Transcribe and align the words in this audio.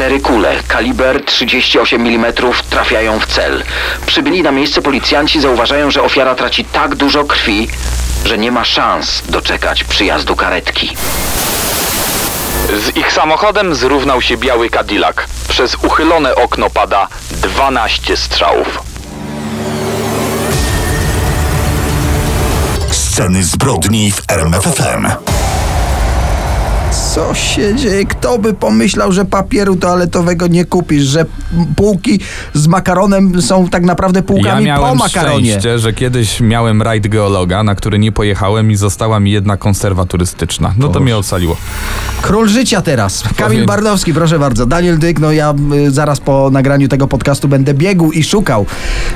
Cztery 0.00 0.20
kule, 0.20 0.62
kaliber 0.68 1.24
38 1.24 2.06
mm 2.06 2.32
trafiają 2.70 3.18
w 3.18 3.26
cel. 3.26 3.64
Przybyli 4.06 4.42
na 4.42 4.52
miejsce 4.52 4.82
policjanci 4.82 5.40
zauważają, 5.40 5.90
że 5.90 6.02
ofiara 6.02 6.34
traci 6.34 6.64
tak 6.64 6.94
dużo 6.94 7.24
krwi, 7.24 7.68
że 8.24 8.38
nie 8.38 8.52
ma 8.52 8.64
szans 8.64 9.22
doczekać 9.28 9.84
przyjazdu 9.84 10.36
karetki. 10.36 10.96
Z 12.86 12.96
ich 12.96 13.12
samochodem 13.12 13.74
zrównał 13.74 14.22
się 14.22 14.36
biały 14.36 14.70
Cadillac. 14.70 15.16
Przez 15.48 15.74
uchylone 15.74 16.34
okno 16.34 16.70
pada 16.70 17.08
12 17.30 18.16
strzałów. 18.16 18.82
Sceny 22.90 23.44
zbrodni 23.44 24.12
w 24.12 24.22
RMFFM. 24.28 25.08
Co 27.14 27.34
się 27.34 27.74
dzieje? 27.74 28.04
Kto 28.06 28.38
by 28.38 28.54
pomyślał, 28.54 29.12
że 29.12 29.24
papieru 29.24 29.76
toaletowego 29.76 30.46
nie 30.46 30.64
kupisz, 30.64 31.02
że 31.02 31.24
półki 31.76 32.20
z 32.54 32.66
makaronem 32.66 33.42
są 33.42 33.68
tak 33.68 33.82
naprawdę 33.82 34.18
Ja 34.18 34.22
półkami 34.22 34.56
po 34.60 34.66
miałem 34.66 34.98
makaronie? 34.98 35.50
szczęście, 35.50 35.78
że 35.78 35.92
kiedyś 35.92 36.40
miałem 36.40 36.82
rajd 36.82 37.08
geologa, 37.08 37.62
na 37.62 37.74
który 37.74 37.98
nie 37.98 38.12
pojechałem 38.12 38.70
i 38.70 38.76
została 38.76 39.20
mi 39.20 39.30
jedna 39.30 39.56
konserwa 39.56 40.04
turystyczna. 40.06 40.74
No 40.78 40.88
to 40.88 41.00
mnie 41.00 41.16
ocaliło. 41.16 41.56
Król 42.22 42.48
życia 42.48 42.82
teraz. 42.82 43.22
Kamil 43.22 43.36
Powiem- 43.36 43.66
Bardowski, 43.66 44.14
proszę 44.14 44.38
bardzo. 44.38 44.66
Daniel 44.66 44.98
Dyk, 44.98 45.20
no 45.20 45.32
ja 45.32 45.54
y, 45.74 45.90
zaraz 45.90 46.20
po 46.20 46.50
nagraniu 46.50 46.88
tego 46.88 47.08
podcastu 47.08 47.48
będę 47.48 47.74
biegł 47.74 48.12
i 48.12 48.24
szukał. 48.24 48.66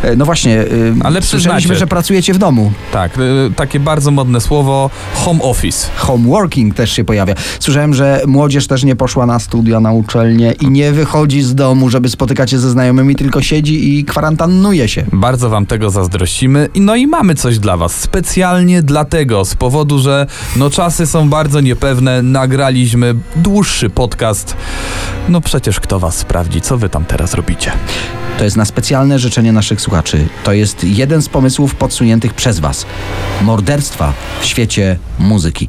E, 0.03 0.17
No 0.17 0.25
właśnie, 0.25 0.61
y, 0.61 0.95
Ale 1.05 1.23
słyszeliśmy, 1.23 1.77
że 1.77 1.87
pracujecie 1.87 2.35
w 2.35 2.39
domu. 2.39 2.73
Tak, 2.93 3.19
y, 3.19 3.21
takie 3.57 3.81
bardzo 3.81 4.11
modne 4.11 4.41
słowo 4.41 4.91
home 5.15 5.43
office. 5.43 5.87
Homeworking 5.97 6.75
też 6.75 6.93
się 6.93 7.05
pojawia. 7.05 7.35
Słyszałem, 7.61 7.84
że 7.93 8.23
młodzież 8.27 8.67
też 8.67 8.85
nie 8.85 8.97
poszła 8.97 9.27
na 9.27 9.39
studia, 9.39 9.81
na 9.81 9.93
uczelnię 9.93 10.53
i 10.61 10.71
nie 10.71 10.93
wychodzi 10.93 11.43
z 11.43 11.55
domu, 11.55 11.91
żeby 11.91 12.09
spotykać 12.09 12.51
się 12.51 12.59
ze 12.59 12.71
znajomymi, 12.71 13.17
tylko 13.17 13.43
siedzi 13.43 13.99
i 13.99 14.05
kwarantannuje 14.05 14.89
się. 14.89 15.05
Bardzo 15.13 15.51
wam 15.51 15.67
tego 15.67 15.91
zazdrościmy. 15.91 16.69
I 16.75 16.81
No 16.81 16.97
i 16.97 17.07
mamy 17.07 17.35
coś 17.35 17.59
dla 17.59 17.77
was. 17.77 18.01
Specjalnie 18.01 18.83
dlatego, 18.83 19.45
z 19.45 19.55
powodu, 19.55 19.99
że 19.99 20.27
no 20.57 20.71
czasy 20.71 21.07
są 21.07 21.29
bardzo 21.29 21.61
niepewne, 21.61 22.23
nagraliśmy 22.23 23.15
dłuższy 23.37 23.91
podcast. 23.91 24.57
No 25.29 25.41
przecież 25.41 25.81
kto 25.81 25.99
was 25.99 26.17
sprawdzi, 26.17 26.61
co 26.61 26.79
wy 26.79 26.89
tam 26.89 27.05
teraz 27.05 27.35
robicie? 27.35 27.73
To 28.39 28.45
jest 28.45 28.57
na 28.57 28.65
specjalne 28.65 29.19
życzenie 29.19 29.53
naszych 29.53 29.81
słuchaczy. 29.81 30.27
To 30.45 30.53
jest 30.53 30.85
jeden 30.85 31.23
z 31.23 31.29
pomysłów 31.29 31.75
podsuniętych 31.75 32.35
przez 32.35 32.59
Was. 32.59 32.87
Morderstwa 33.43 34.13
w 34.41 34.45
świecie 34.45 34.99
muzyki. 35.19 35.67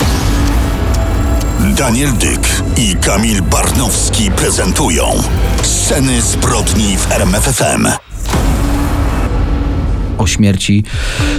Daniel 1.60 2.14
Dyk 2.14 2.64
i 2.78 2.96
Kamil 2.96 3.42
Barnowski 3.42 4.32
prezentują 4.32 5.04
Sceny 5.62 6.22
zbrodni 6.22 6.98
w 6.98 7.12
RMFFM. 7.12 7.88
O 10.18 10.28
śmierci. 10.28 10.84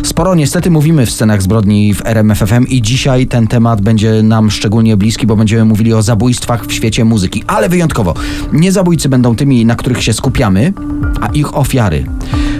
Sporo 0.03 0.35
niestety 0.35 0.71
mówimy 0.71 1.07
w 1.07 1.11
scenach 1.11 1.43
zbrodni 1.43 1.95
w 1.95 2.07
RMFFM 2.07 2.67
i 2.67 2.83
dzisiaj 2.83 3.27
ten 3.27 3.47
temat 3.47 3.81
będzie 3.81 4.23
nam 4.23 4.51
szczególnie 4.51 4.97
bliski, 4.97 5.27
bo 5.27 5.37
będziemy 5.37 5.65
mówili 5.65 5.95
o 5.95 6.03
zabójstwach 6.03 6.67
w 6.67 6.73
świecie 6.73 7.05
muzyki. 7.05 7.45
Ale 7.47 7.69
wyjątkowo. 7.69 8.15
Nie 8.53 8.73
zabójcy 8.73 9.09
będą 9.09 9.37
tymi, 9.37 9.67
na 9.67 9.75
których 9.75 10.03
się 10.03 10.13
skupiamy, 10.13 10.73
a 11.21 11.27
ich 11.27 11.57
ofiary. 11.57 12.07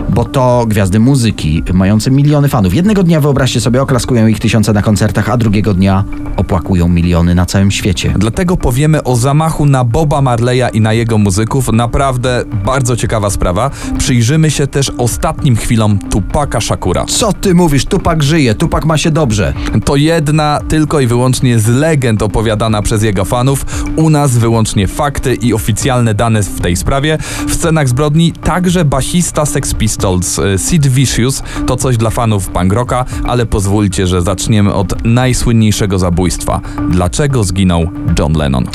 Bo 0.09 0.25
to 0.25 0.65
gwiazdy 0.69 1.01
muzyki, 1.01 1.63
mające 1.73 2.11
miliony 2.11 2.49
fanów. 2.49 2.75
Jednego 2.75 3.03
dnia, 3.03 3.21
wyobraźcie 3.21 3.61
sobie, 3.61 3.83
oklaskują 3.83 4.27
ich 4.27 4.41
tysiące 4.41 4.73
na 4.73 4.83
koncertach, 4.83 5.29
a 5.29 5.37
drugiego 5.37 5.75
dnia 5.75 6.05
opłakują 6.37 6.89
miliony 6.89 7.35
na 7.35 7.47
całym 7.47 7.71
świecie. 7.71 8.15
Dlatego 8.19 8.57
powiemy 8.57 9.03
o 9.03 9.17
zamachu 9.17 9.67
na 9.67 9.85
Boba 9.85 10.23
Marleya 10.23 10.65
i 10.73 10.81
na 10.81 10.93
jego 10.93 11.19
muzyków. 11.19 11.73
Naprawdę 11.73 12.45
bardzo 12.65 12.97
ciekawa 12.97 13.31
sprawa. 13.31 13.71
Przyjrzymy 13.99 14.51
się 14.51 14.67
też 14.67 14.93
ostatnim 14.99 15.57
chwilom 15.57 15.99
Tupaka 15.99 16.61
Shakura. 16.61 17.05
Co 17.05 17.33
ty 17.33 17.55
mówisz? 17.55 17.85
Tupak 17.85 18.23
żyje, 18.23 18.55
Tupak 18.55 18.85
ma 18.85 18.99
się 18.99 19.11
dobrze. 19.11 19.55
To 19.85 19.97
jedna 19.97 20.61
tylko 20.69 21.01
i 21.01 21.07
wyłącznie 21.07 21.59
z 21.59 21.69
legend 21.69 22.23
opowiadana 22.23 22.83
przez 22.83 23.03
jego 23.03 23.25
fanów. 23.25 23.67
U 23.97 24.11
nas 24.11 24.37
wyłącznie 24.37 24.89
fakty 24.89 25.35
i 25.35 25.55
oficjalne 25.55 26.15
dane 26.15 26.43
w 26.43 26.61
tej 26.61 26.77
sprawie. 26.77 27.19
W 27.49 27.55
scenach 27.55 27.89
zbrodni 27.89 28.33
także 28.33 28.85
basista 28.85 29.47
Sex 29.47 29.75
Pistols 29.75 29.96
e, 30.05 30.59
Sid 30.59 30.87
Vicious. 30.87 31.43
To 31.67 31.77
coś 31.77 31.97
dla 31.97 32.11
fanów 32.11 32.49
punk 32.49 32.73
rocka, 32.73 33.05
ale 33.25 33.47
pozwólcie, 33.47 34.07
że 34.07 34.23
zaczniemy 34.23 34.75
od 34.75 35.05
najsłynniejszego 35.05 35.99
zabójstwa. 35.99 36.61
Dlaczego 36.91 37.45
zginął 37.45 37.91
John 38.19 38.33
Lennon? 38.33 38.67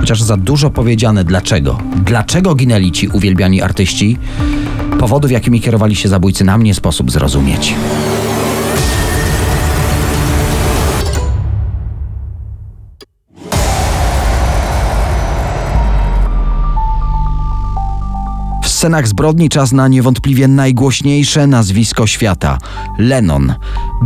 Chociaż 0.00 0.22
za 0.22 0.36
dużo 0.36 0.70
powiedziane 0.70 1.24
dlaczego. 1.24 1.78
Dlaczego 2.04 2.54
ginęli 2.54 2.92
ci 2.92 3.08
uwielbiani 3.08 3.62
artyści? 3.62 4.18
Powodów, 4.98 5.30
jakimi 5.30 5.60
kierowali 5.60 5.96
się 5.96 6.08
zabójcy, 6.08 6.44
nam 6.44 6.62
nie 6.62 6.74
sposób 6.74 7.10
zrozumieć. 7.10 7.74
Scenach 18.80 19.08
zbrodni 19.08 19.48
czas 19.48 19.72
na 19.72 19.88
niewątpliwie 19.88 20.48
najgłośniejsze 20.48 21.46
nazwisko 21.46 22.06
świata. 22.06 22.58
Lennon. 22.98 23.54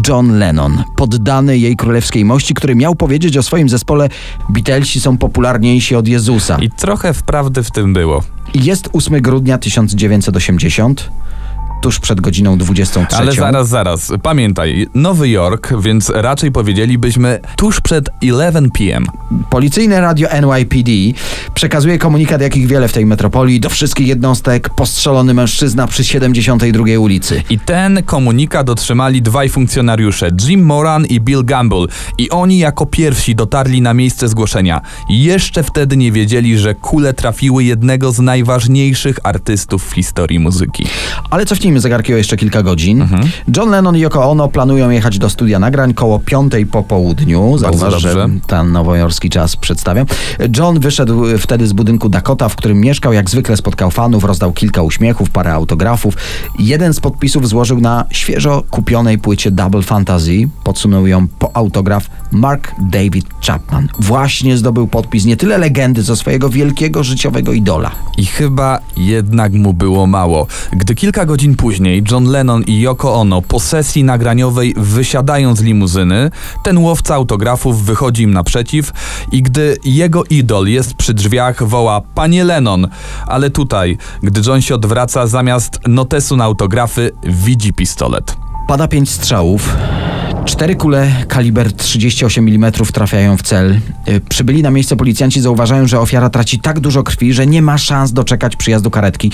John 0.08 0.38
Lennon, 0.38 0.84
poddany 0.96 1.58
jej 1.58 1.76
królewskiej 1.76 2.24
mości, 2.24 2.54
który 2.54 2.74
miał 2.74 2.94
powiedzieć 2.94 3.36
o 3.36 3.42
swoim 3.42 3.68
zespole 3.68 4.08
Beatlesi 4.48 5.00
są 5.00 5.18
popularniejsi 5.18 5.96
od 5.96 6.08
Jezusa. 6.08 6.58
I 6.60 6.70
trochę 6.70 7.14
wprawdy 7.14 7.62
w 7.62 7.70
tym 7.70 7.92
było. 7.92 8.22
Jest 8.54 8.88
8 8.92 9.22
grudnia 9.22 9.58
1980, 9.58 11.10
tuż 11.84 12.00
przed 12.00 12.20
godziną 12.20 12.58
23. 12.58 13.16
Ale 13.16 13.32
zaraz, 13.32 13.68
zaraz. 13.68 14.12
Pamiętaj, 14.22 14.86
Nowy 14.94 15.28
Jork, 15.28 15.72
więc 15.80 16.10
raczej 16.10 16.52
powiedzielibyśmy 16.52 17.40
tuż 17.56 17.80
przed 17.80 18.08
11 18.22 18.62
p.m. 18.78 19.06
Policyjne 19.50 20.00
radio 20.00 20.28
NYPD 20.40 20.90
przekazuje 21.54 21.98
komunikat, 21.98 22.40
jakich 22.40 22.66
wiele 22.66 22.88
w 22.88 22.92
tej 22.92 23.06
metropolii, 23.06 23.60
do 23.60 23.70
wszystkich 23.70 24.06
jednostek 24.06 24.70
postrzelony 24.70 25.34
mężczyzna 25.34 25.86
przy 25.86 26.04
72 26.04 26.84
ulicy. 26.98 27.42
I 27.50 27.58
ten 27.58 28.02
komunikat 28.02 28.70
otrzymali 28.70 29.22
dwaj 29.22 29.48
funkcjonariusze, 29.48 30.30
Jim 30.46 30.64
Moran 30.64 31.06
i 31.06 31.20
Bill 31.20 31.44
Gamble. 31.44 31.86
I 32.18 32.30
oni 32.30 32.58
jako 32.58 32.86
pierwsi 32.86 33.34
dotarli 33.34 33.82
na 33.82 33.94
miejsce 33.94 34.28
zgłoszenia. 34.28 34.80
Jeszcze 35.10 35.62
wtedy 35.62 35.96
nie 35.96 36.12
wiedzieli, 36.12 36.58
że 36.58 36.74
kule 36.74 37.14
trafiły 37.14 37.64
jednego 37.64 38.12
z 38.12 38.18
najważniejszych 38.18 39.18
artystów 39.22 39.90
w 39.90 39.94
historii 39.94 40.38
muzyki. 40.38 40.86
Ale 41.30 41.46
cofnijmy 41.74 41.80
zegarki 41.80 42.14
o 42.14 42.16
jeszcze 42.16 42.36
kilka 42.36 42.62
godzin. 42.62 43.08
John 43.56 43.70
Lennon 43.70 43.96
i 43.96 44.00
Yoko 44.00 44.30
Ono 44.30 44.48
planują 44.48 44.90
jechać 44.90 45.18
do 45.18 45.30
studia 45.30 45.58
nagrań 45.58 45.94
koło 45.94 46.18
piątej 46.18 46.66
po 46.66 46.82
południu. 46.82 47.58
Zauważ, 47.58 48.02
że 48.02 48.28
ten 48.46 48.72
nowojorski 48.72 49.30
czas 49.30 49.56
przedstawiam. 49.56 50.06
John 50.56 50.80
wyszedł 50.80 51.24
wtedy 51.38 51.66
z 51.66 51.72
budynku 51.72 52.08
Dakota, 52.08 52.48
w 52.48 52.56
którym 52.56 52.80
mieszkał. 52.80 53.12
Jak 53.12 53.30
zwykle 53.30 53.56
spotkał 53.56 53.90
fanów, 53.90 54.24
rozdał 54.24 54.52
kilka 54.52 54.82
uśmiechów, 54.82 55.30
parę 55.30 55.52
autografów. 55.52 56.16
Jeden 56.58 56.94
z 56.94 57.00
podpisów 57.00 57.48
złożył 57.48 57.80
na 57.80 58.04
świeżo 58.10 58.62
kupionej 58.70 59.18
płycie 59.18 59.50
Double 59.50 59.82
Fantasy. 59.82 60.48
Podsunął 60.64 61.06
ją 61.06 61.28
po 61.28 61.56
autograf 61.56 62.10
Mark 62.32 62.72
David 62.90 63.26
Chapman. 63.46 63.88
Właśnie 63.98 64.56
zdobył 64.56 64.86
podpis 64.86 65.24
nie 65.24 65.36
tyle 65.36 65.58
legendy, 65.58 66.04
co 66.04 66.16
swojego 66.16 66.48
wielkiego 66.48 67.04
życiowego 67.04 67.52
idola. 67.52 67.90
I 68.18 68.26
chyba 68.26 68.80
jednak 68.96 69.52
mu 69.52 69.72
było 69.72 70.06
mało. 70.06 70.46
Gdy 70.72 70.94
kilka 70.94 71.24
godzin 71.26 71.53
później 71.54 72.02
John 72.10 72.24
Lennon 72.24 72.62
i 72.62 72.80
Yoko 72.80 73.14
Ono 73.14 73.42
po 73.42 73.60
sesji 73.60 74.04
nagraniowej 74.04 74.74
wysiadają 74.76 75.56
z 75.56 75.62
limuzyny, 75.62 76.30
ten 76.64 76.78
łowca 76.78 77.14
autografów 77.14 77.84
wychodzi 77.84 78.22
im 78.22 78.32
naprzeciw 78.32 78.92
i 79.32 79.42
gdy 79.42 79.76
jego 79.84 80.24
idol 80.24 80.68
jest 80.68 80.94
przy 80.94 81.14
drzwiach, 81.14 81.62
woła 81.62 82.00
Panie 82.14 82.44
Lennon, 82.44 82.88
ale 83.26 83.50
tutaj, 83.50 83.98
gdy 84.22 84.40
John 84.46 84.62
się 84.62 84.74
odwraca, 84.74 85.26
zamiast 85.26 85.80
notesu 85.86 86.36
na 86.36 86.44
autografy, 86.44 87.10
widzi 87.24 87.72
pistolet. 87.72 88.36
Pada 88.68 88.88
pięć 88.88 89.10
strzałów. 89.10 89.76
Cztery 90.44 90.76
kule 90.76 91.12
kaliber 91.28 91.72
38 91.72 92.48
mm 92.48 92.72
trafiają 92.72 93.36
w 93.36 93.42
cel. 93.42 93.80
Y, 94.08 94.20
Przybyli 94.28 94.62
na 94.62 94.70
miejsce 94.70 94.96
policjanci 94.96 95.40
zauważają, 95.40 95.86
że 95.86 96.00
ofiara 96.00 96.30
traci 96.30 96.58
tak 96.58 96.80
dużo 96.80 97.02
krwi, 97.02 97.32
że 97.32 97.46
nie 97.46 97.62
ma 97.62 97.78
szans 97.78 98.12
doczekać 98.12 98.56
przyjazdu 98.56 98.90
karetki. 98.90 99.32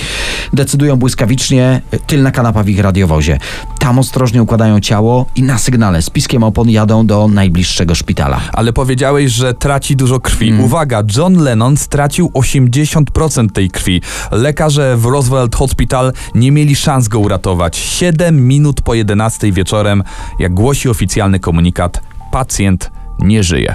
Decydują 0.53 0.97
błyskawicznie, 0.97 1.83
y, 1.95 1.99
tylna 2.07 2.31
kanapa 2.31 2.63
w 2.63 2.69
ich 2.69 2.81
radiowozie. 2.81 3.39
Tam 3.79 3.99
ostrożnie 3.99 4.43
układają 4.43 4.81
ciało 4.81 5.27
i 5.37 5.43
na 5.43 5.59
sygnale 5.59 6.03
z 6.03 6.11
piskiem 6.11 6.43
opon 6.43 6.71
jadą 6.71 7.07
do 7.07 7.29
najbliższego 7.29 7.95
szpitala. 7.95 8.41
Ale 8.53 8.73
powiedziałeś, 8.73 9.33
że 9.33 9.55
traci 9.55 9.97
dużo 9.97 10.21
krwi. 10.21 10.53
Uwaga, 10.53 11.03
John 11.17 11.37
Lennon 11.37 11.77
stracił 11.77 12.31
80% 12.35 13.53
tej 13.53 13.71
krwi. 13.71 14.03
Lekarze 14.31 14.97
w 14.97 15.05
Roosevelt 15.05 15.57
Hospital 15.57 16.13
nie 16.35 16.53
mieli 16.53 16.77
szans 16.77 17.09
go 17.09 17.19
uratować. 17.19 17.77
7 17.77 18.49
minut 18.49 18.81
po 18.81 18.95
11 18.95 19.53
wieczorem, 19.53 20.03
jak 20.39 20.55
głosi 20.55 20.89
oficjalny 21.01 21.41
komunikat, 21.41 22.03
pacjent 22.31 22.91
nie 23.19 23.43
żyje. 23.43 23.75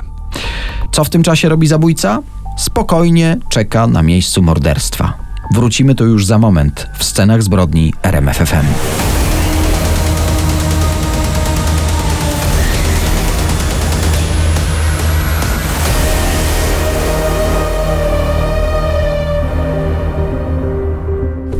Co 0.92 1.04
w 1.04 1.10
tym 1.10 1.24
czasie 1.24 1.50
robi 1.50 1.68
zabójca? 1.68 2.22
spokojnie 2.58 3.38
czeka 3.50 3.88
na 3.88 4.04
miejscu 4.04 4.42
morderstwa. 4.42 5.14
Wrócimy 5.54 5.96
tu 5.96 6.06
już 6.06 6.26
za 6.26 6.38
moment 6.38 6.88
w 6.98 7.04
scenach 7.04 7.44
zbrodni 7.44 7.94
RMFFM. 8.04 8.66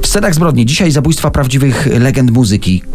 W 0.02 0.08
scenach 0.08 0.36
zbrodni 0.36 0.66
dzisiaj 0.66 0.92
zabójstwa 0.92 1.32
prawdziwych 1.32 1.88
legend 2.00 2.32
muzyki. 2.32 2.95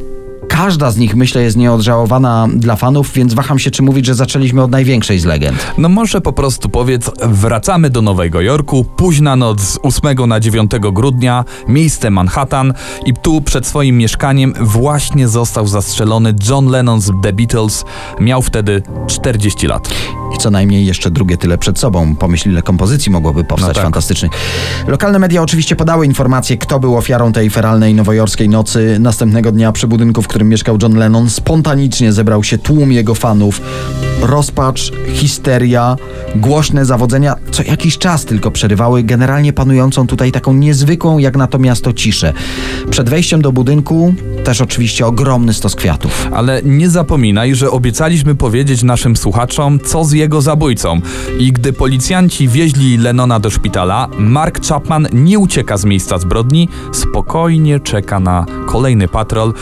Każda 0.65 0.91
z 0.91 0.97
nich, 0.97 1.15
myślę, 1.17 1.43
jest 1.43 1.57
nieodżałowana 1.57 2.49
dla 2.55 2.77
fanów, 2.77 3.12
więc 3.12 3.35
waham 3.35 3.59
się, 3.59 3.71
czy 3.71 3.83
mówić, 3.83 4.07
że 4.07 4.15
zaczęliśmy 4.15 4.62
od 4.62 4.71
największej 4.71 5.19
z 5.19 5.25
legend. 5.25 5.73
No 5.79 5.89
może 5.89 6.21
po 6.21 6.33
prostu 6.33 6.69
powiedz, 6.69 7.11
wracamy 7.23 7.91
do 7.91 8.03
Nowego 8.03 8.41
Jorku, 8.41 8.85
późna 8.97 9.37
noc 9.37 9.61
z 9.61 9.79
8 9.83 10.29
na 10.29 10.41
9 10.41 10.71
grudnia, 10.93 11.45
miejsce 11.69 12.11
Manhattan 12.11 12.75
i 13.07 13.15
tu 13.15 13.41
przed 13.41 13.67
swoim 13.67 13.99
mieszkaniem 13.99 14.55
właśnie 14.61 15.29
został 15.29 15.67
zastrzelony 15.67 16.35
John 16.49 16.67
Lennon 16.67 17.01
z 17.01 17.11
The 17.23 17.33
Beatles. 17.33 17.85
Miał 18.21 18.43
wtedy 18.43 18.83
40 19.07 19.67
lat. 19.67 19.89
I 20.35 20.39
co 20.39 20.51
najmniej 20.51 20.87
jeszcze 20.87 21.11
drugie 21.11 21.37
tyle 21.37 21.59
przed 21.59 21.79
sobą. 21.79 22.17
Pomyśl, 22.17 22.51
ile 22.51 22.62
kompozycji 22.62 23.12
mogłoby 23.12 23.45
powstać 23.45 23.69
No 23.69 23.75
tak. 23.75 23.83
fantastycznych. 23.83 24.33
Lokalne 24.87 25.19
media 25.19 25.43
oczywiście 25.43 25.77
podały 25.77 26.07
informację, 26.07 26.57
kto 26.59 26.81
był 26.81 26.97
ofiarą 26.97 27.33
tej 27.33 27.51
feralnej 27.51 27.95
nowojorskiej 27.95 28.49
nocy. 28.49 28.97
Następnego 29.01 29.53
dnia 29.53 29.73
przy 29.73 29.87
budynku, 29.87 30.23
w 30.23 30.29
którym 30.29 30.50
mieszkał 30.50 30.79
John 30.82 30.97
Lennon, 30.97 31.31
spontanicznie 31.31 32.12
zebrał 32.12 32.44
się 32.44 32.58
tłum 32.58 32.93
jego 32.93 33.14
fanów. 33.14 33.61
Rozpacz, 34.23 34.93
histeria, 35.14 35.97
głośne 36.37 36.85
zawodzenia 36.85 37.37
co 37.50 37.62
jakiś 37.62 37.99
czas 37.99 38.25
tylko 38.25 38.50
przerywały 38.50 39.02
generalnie 39.02 39.52
panującą 39.52 40.06
tutaj 40.06 40.32
taką 40.32 40.52
niezwykłą 40.52 41.19
jak 41.19 41.37
na 41.37 41.47
to 41.47 41.58
miasto 41.58 41.93
ciszę. 41.93 42.32
Przed 42.91 43.11
wejściem 43.11 43.43
do 43.43 43.52
budynku 43.52 44.14
też 44.45 44.61
oczywiście 44.61 45.07
ogromny 45.07 45.55
stos 45.55 45.75
kwiatów. 45.75 46.29
Ale 46.33 46.63
nie 46.65 46.91
zapominaj, 46.91 47.55
że 47.55 47.71
obiecaliśmy 47.71 48.35
powiedzieć 48.35 48.83
naszym 48.83 49.17
słuchaczom, 49.17 49.79
co 49.85 50.05
z 50.05 50.13
jego 50.13 50.43
zabójcą. 50.43 51.01
I 51.39 51.53
gdy 51.53 51.73
policjanci 51.73 52.49
wieźli 52.49 52.99
Lennona 52.99 53.41
do 53.41 53.51
szpitala, 53.51 54.09
Mark 54.19 54.67
Chapman 54.67 55.09
nie 55.13 55.39
ucieka 55.39 55.77
z 55.77 55.85
miejsca 55.85 56.19
zbrodni, 56.19 56.69
spokojnie 56.93 57.81
czeka 57.81 58.21
na 58.21 58.47
kolejny 58.67 59.09
patrol. 59.09 59.55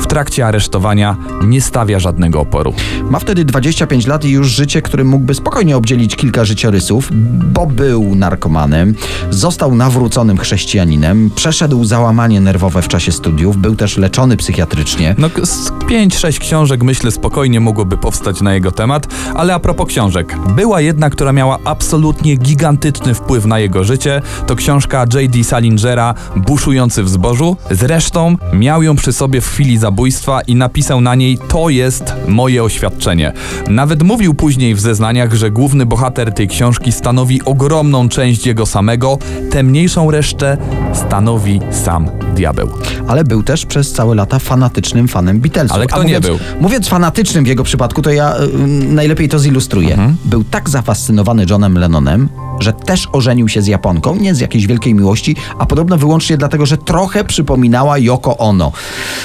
W 0.00 0.06
trakcie 0.06 0.46
aresztowania 0.46 1.16
nie 1.44 1.60
stawia 1.60 1.98
żadnego 1.98 2.40
oporu. 2.40 2.74
Ma 3.10 3.18
wtedy 3.18 3.44
25 3.44 4.06
lat 4.06 4.24
i 4.24 4.30
już 4.30 4.48
życie, 4.48 4.82
którym 4.82 5.08
mógłby 5.08 5.34
spokojnie 5.34 5.76
obdzielić 5.76 6.16
kilka 6.16 6.44
życiorysów, 6.44 7.08
bo 7.52 7.66
był 7.66 8.14
narkomanem, 8.14 8.94
został 9.30 9.74
nawróconym 9.74 10.38
chrześcijaninem, 10.38 11.30
przeszedł 11.34 11.84
załamanie 11.84 12.40
nerwowe 12.40 12.82
w 12.82 12.88
czasie 12.88 13.12
studiów, 13.12 13.56
był 13.56 13.76
też 13.76 13.96
leczony 13.96 14.23
psychiatrycznie. 14.36 15.14
No, 15.18 15.28
z 15.42 15.70
5-6 15.70 16.38
książek 16.38 16.82
myślę 16.82 17.10
spokojnie 17.10 17.60
mogłoby 17.60 17.96
powstać 17.96 18.40
na 18.40 18.54
jego 18.54 18.72
temat, 18.72 19.06
ale 19.34 19.54
a 19.54 19.58
propos 19.58 19.88
książek. 19.88 20.36
Była 20.56 20.80
jedna, 20.80 21.10
która 21.10 21.32
miała 21.32 21.58
absolutnie 21.64 22.36
gigantyczny 22.36 23.14
wpływ 23.14 23.46
na 23.46 23.58
jego 23.58 23.84
życie. 23.84 24.22
To 24.46 24.56
książka 24.56 25.06
J.D. 25.14 25.44
Salingera 25.44 26.14
Buszujący 26.36 27.02
w 27.02 27.08
zbożu. 27.08 27.56
Zresztą 27.70 28.36
miał 28.52 28.82
ją 28.82 28.96
przy 28.96 29.12
sobie 29.12 29.40
w 29.40 29.48
chwili 29.48 29.78
zabójstwa 29.78 30.40
i 30.40 30.54
napisał 30.54 31.00
na 31.00 31.14
niej 31.14 31.38
to 31.48 31.68
jest 31.68 32.14
moje 32.28 32.64
oświadczenie. 32.64 33.32
Nawet 33.68 34.02
mówił 34.02 34.34
później 34.34 34.74
w 34.74 34.80
zeznaniach, 34.80 35.34
że 35.34 35.50
główny 35.50 35.86
bohater 35.86 36.32
tej 36.32 36.48
książki 36.48 36.92
stanowi 36.92 37.44
ogromną 37.44 38.08
część 38.08 38.46
jego 38.46 38.66
samego, 38.66 39.18
tę 39.50 39.62
mniejszą 39.62 40.10
resztę 40.10 40.56
stanowi 40.92 41.60
sam 41.70 42.10
diabeł. 42.34 42.68
Ale 43.08 43.24
był 43.24 43.42
też 43.42 43.66
przez 43.66 43.92
całe 43.92 44.13
lata 44.14 44.38
fanatycznym 44.38 45.08
fanem 45.08 45.40
Beatlesów. 45.40 45.72
Ale 45.72 45.86
kto 45.86 45.96
A 45.96 45.98
nie 45.98 46.04
mówiąc, 46.04 46.26
był? 46.26 46.38
Mówiąc 46.60 46.88
fanatycznym 46.88 47.44
w 47.44 47.46
jego 47.46 47.64
przypadku, 47.64 48.02
to 48.02 48.10
ja 48.10 48.36
y, 48.36 48.58
najlepiej 48.86 49.28
to 49.28 49.38
zilustruję. 49.38 49.90
Mhm. 49.90 50.16
Był 50.24 50.44
tak 50.44 50.70
zafascynowany 50.70 51.46
Johnem 51.50 51.78
Lennonem, 51.78 52.28
że 52.60 52.72
też 52.72 53.08
ożenił 53.12 53.48
się 53.48 53.62
z 53.62 53.66
Japonką, 53.66 54.16
nie 54.16 54.34
z 54.34 54.40
jakiejś 54.40 54.66
wielkiej 54.66 54.94
miłości, 54.94 55.36
a 55.58 55.66
podobno 55.66 55.96
wyłącznie 55.96 56.36
dlatego, 56.36 56.66
że 56.66 56.76
trochę 56.76 57.24
przypominała 57.24 57.98
Yoko 57.98 58.38
Ono. 58.38 58.72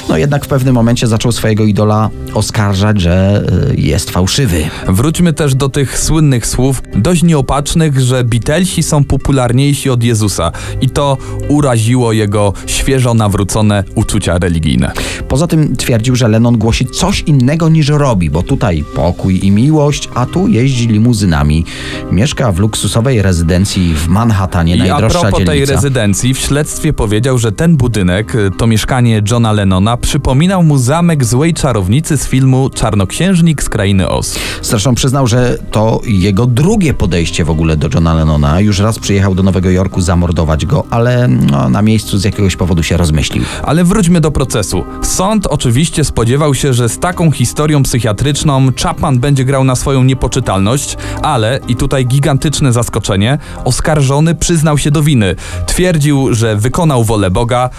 No 0.10 0.18
jednak 0.18 0.46
w 0.46 0.48
pewnym 0.48 0.76
momencie 0.76 1.08
zaczął 1.08 1.32
swojego 1.32 1.66
idola 1.66 2.10
oskarżać, 2.34 3.02
że 3.02 3.44
y, 3.72 3.76
jest 3.76 4.10
fałszywy. 4.10 4.70
Wróćmy 4.88 5.34
też 5.34 5.56
do 5.56 5.70
tych 5.70 6.00
słynnych 6.00 6.48
słów, 6.48 6.82
dość 6.96 7.24
nieopatrznych, 7.24 8.00
że 8.00 8.24
Beatlesi 8.24 8.84
są 8.84 9.04
popularniejsi 9.04 9.90
od 9.90 10.04
Jezusa 10.04 10.52
i 10.82 10.90
to 10.90 11.18
uraziło 11.48 12.14
jego 12.14 12.54
świeżo 12.66 13.14
nawrócone 13.14 13.84
uczucia 13.96 14.38
religijne. 14.38 14.79
Poza 15.28 15.48
tym 15.48 15.76
twierdził, 15.76 16.16
że 16.16 16.28
Lennon 16.28 16.58
głosi 16.58 16.86
coś 16.86 17.22
innego 17.22 17.70
niż 17.70 17.88
robi, 17.88 18.30
bo 18.30 18.44
tutaj 18.44 18.84
pokój 18.96 19.46
i 19.46 19.52
miłość, 19.52 20.10
a 20.16 20.26
tu 20.26 20.48
jeździ 20.48 20.88
limuzynami. 20.88 21.66
Mieszka 22.12 22.52
w 22.52 22.60
luksusowej 22.60 23.22
rezydencji 23.22 23.94
w 23.96 24.08
Manhattanie, 24.08 24.76
I 24.76 24.82
a 24.82 24.88
najdroższa 24.88 25.20
propos 25.20 25.46
tej 25.46 25.66
rezydencji, 25.66 26.34
w 26.34 26.40
śledztwie 26.40 26.94
powiedział, 26.94 27.38
że 27.38 27.52
ten 27.52 27.78
budynek, 27.78 28.36
y, 28.36 28.52
to 28.58 28.68
mieszkanie 28.68 29.22
Johna 29.32 29.52
Lennona, 29.52 29.98
przypominał 29.98 30.64
mu 30.64 30.78
zamek 30.78 31.26
złej 31.26 31.54
czarownicy 31.54 32.18
z 32.18 32.28
filmu 32.28 32.70
Czarnoksiężnik 32.70 33.64
z 33.64 33.70
Krainy 33.70 34.10
Oz. 34.10 34.40
Zresztą 34.62 34.96
przyznał, 34.96 35.28
że 35.28 35.58
to 35.72 36.02
jego 36.06 36.46
drugie 36.46 36.94
podejście 36.94 37.46
w 37.46 37.50
ogóle 37.50 37.78
do 37.78 37.90
Johna 37.94 38.14
Lennona. 38.14 38.60
Już 38.60 38.80
raz 38.80 39.00
przyjechał 39.00 39.36
do 39.36 39.44
Nowego 39.44 39.70
Jorku 39.70 40.02
zamordować 40.02 40.66
go, 40.66 40.84
ale 40.90 41.28
no, 41.28 41.70
na 41.70 41.82
miejscu 41.82 42.18
z 42.18 42.24
jakiegoś 42.24 42.56
powodu 42.56 42.84
się 42.84 42.98
rozmyślił. 42.98 43.44
Ale 43.64 43.84
wróćmy 43.84 44.22
do 44.22 44.32
procesu. 44.32 44.69
Sąd 45.02 45.48
oczywiście 45.48 46.04
spodziewał 46.04 46.54
się, 46.54 46.74
że 46.74 46.90
z 46.90 47.00
taką 47.00 47.32
historią 47.32 47.84
psychiatryczną 47.84 48.68
Chapman 48.84 49.20
będzie 49.20 49.46
grał 49.46 49.64
na 49.64 49.76
swoją 49.76 50.04
niepoczytalność, 50.04 50.98
ale, 51.22 51.60
i 51.68 51.76
tutaj 51.76 52.06
gigantyczne 52.06 52.74
zaskoczenie, 52.74 53.38
oskarżony 53.66 54.36
przyznał 54.36 54.78
się 54.78 54.92
do 54.92 55.04
winy. 55.04 55.36
Twierdził, 55.66 56.34
że 56.34 56.56
wykonał 56.56 57.04
wolę 57.04 57.32
Boga 57.32 57.70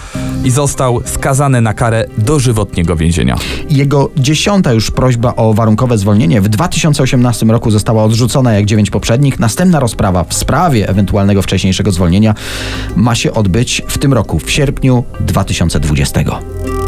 i 0.43 0.51
został 0.51 1.01
skazany 1.05 1.61
na 1.61 1.73
karę 1.73 2.05
dożywotniego 2.17 2.95
więzienia. 2.95 3.35
Jego 3.69 4.09
dziesiąta 4.17 4.73
już 4.73 4.91
prośba 4.91 5.35
o 5.35 5.53
warunkowe 5.53 5.97
zwolnienie 5.97 6.41
w 6.41 6.49
2018 6.49 7.45
roku 7.45 7.71
została 7.71 8.03
odrzucona 8.03 8.53
jak 8.53 8.65
dziewięć 8.65 8.89
poprzednich. 8.89 9.39
Następna 9.39 9.79
rozprawa 9.79 10.23
w 10.23 10.33
sprawie 10.33 10.89
ewentualnego 10.89 11.41
wcześniejszego 11.41 11.91
zwolnienia 11.91 12.35
ma 12.95 13.15
się 13.15 13.33
odbyć 13.33 13.81
w 13.87 13.97
tym 13.97 14.13
roku, 14.13 14.39
w 14.39 14.51
sierpniu 14.51 15.03
2020. 15.19 16.80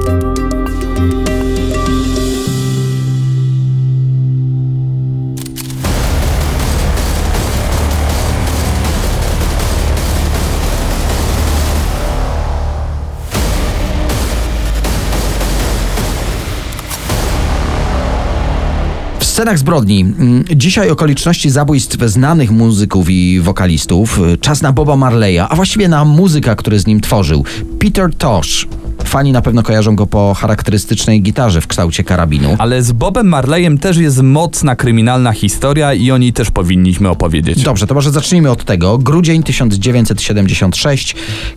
Scenach 19.44 19.60
zbrodni. 19.60 20.02
Mm, 20.02 20.44
Dzisiaj 20.56 20.90
okoliczności 20.90 21.50
zabójstw 21.50 21.98
znanych 22.06 22.52
muzyków 22.52 23.10
i 23.10 23.40
wokalistów. 23.40 24.20
Czas 24.42 24.62
na 24.62 24.72
Boba 24.72 24.96
Marleya, 24.96 25.40
a 25.50 25.56
właściwie 25.56 25.88
na 25.88 26.06
muzyka, 26.06 26.56
który 26.56 26.80
z 26.80 26.88
nim 26.88 27.02
tworzył. 27.02 27.46
Peter 27.80 28.16
Tosh. 28.16 28.68
Fani 29.14 29.32
na 29.32 29.42
pewno 29.42 29.64
kojarzą 29.64 29.96
go 29.96 30.08
po 30.08 30.34
charakterystycznej 30.34 31.22
gitarze 31.22 31.62
w 31.62 31.68
kształcie 31.68 32.04
karabinu. 32.04 32.56
Ale 32.58 32.84
z 32.84 32.92
Bobem 32.92 33.28
Marleyem 33.28 33.78
też 33.78 33.98
jest 33.98 34.22
mocna 34.22 34.76
kryminalna 34.76 35.32
historia 35.32 35.94
i 35.94 36.12
o 36.12 36.18
niej 36.18 36.34
też 36.34 36.52
powinniśmy 36.52 37.10
opowiedzieć. 37.10 37.64
Dobrze, 37.64 37.88
to 37.88 37.94
może 37.94 38.12
zacznijmy 38.12 38.52
od 38.52 38.66
tego. 38.66 38.98
Grudzień 38.98 39.44
1976, 39.44 41.16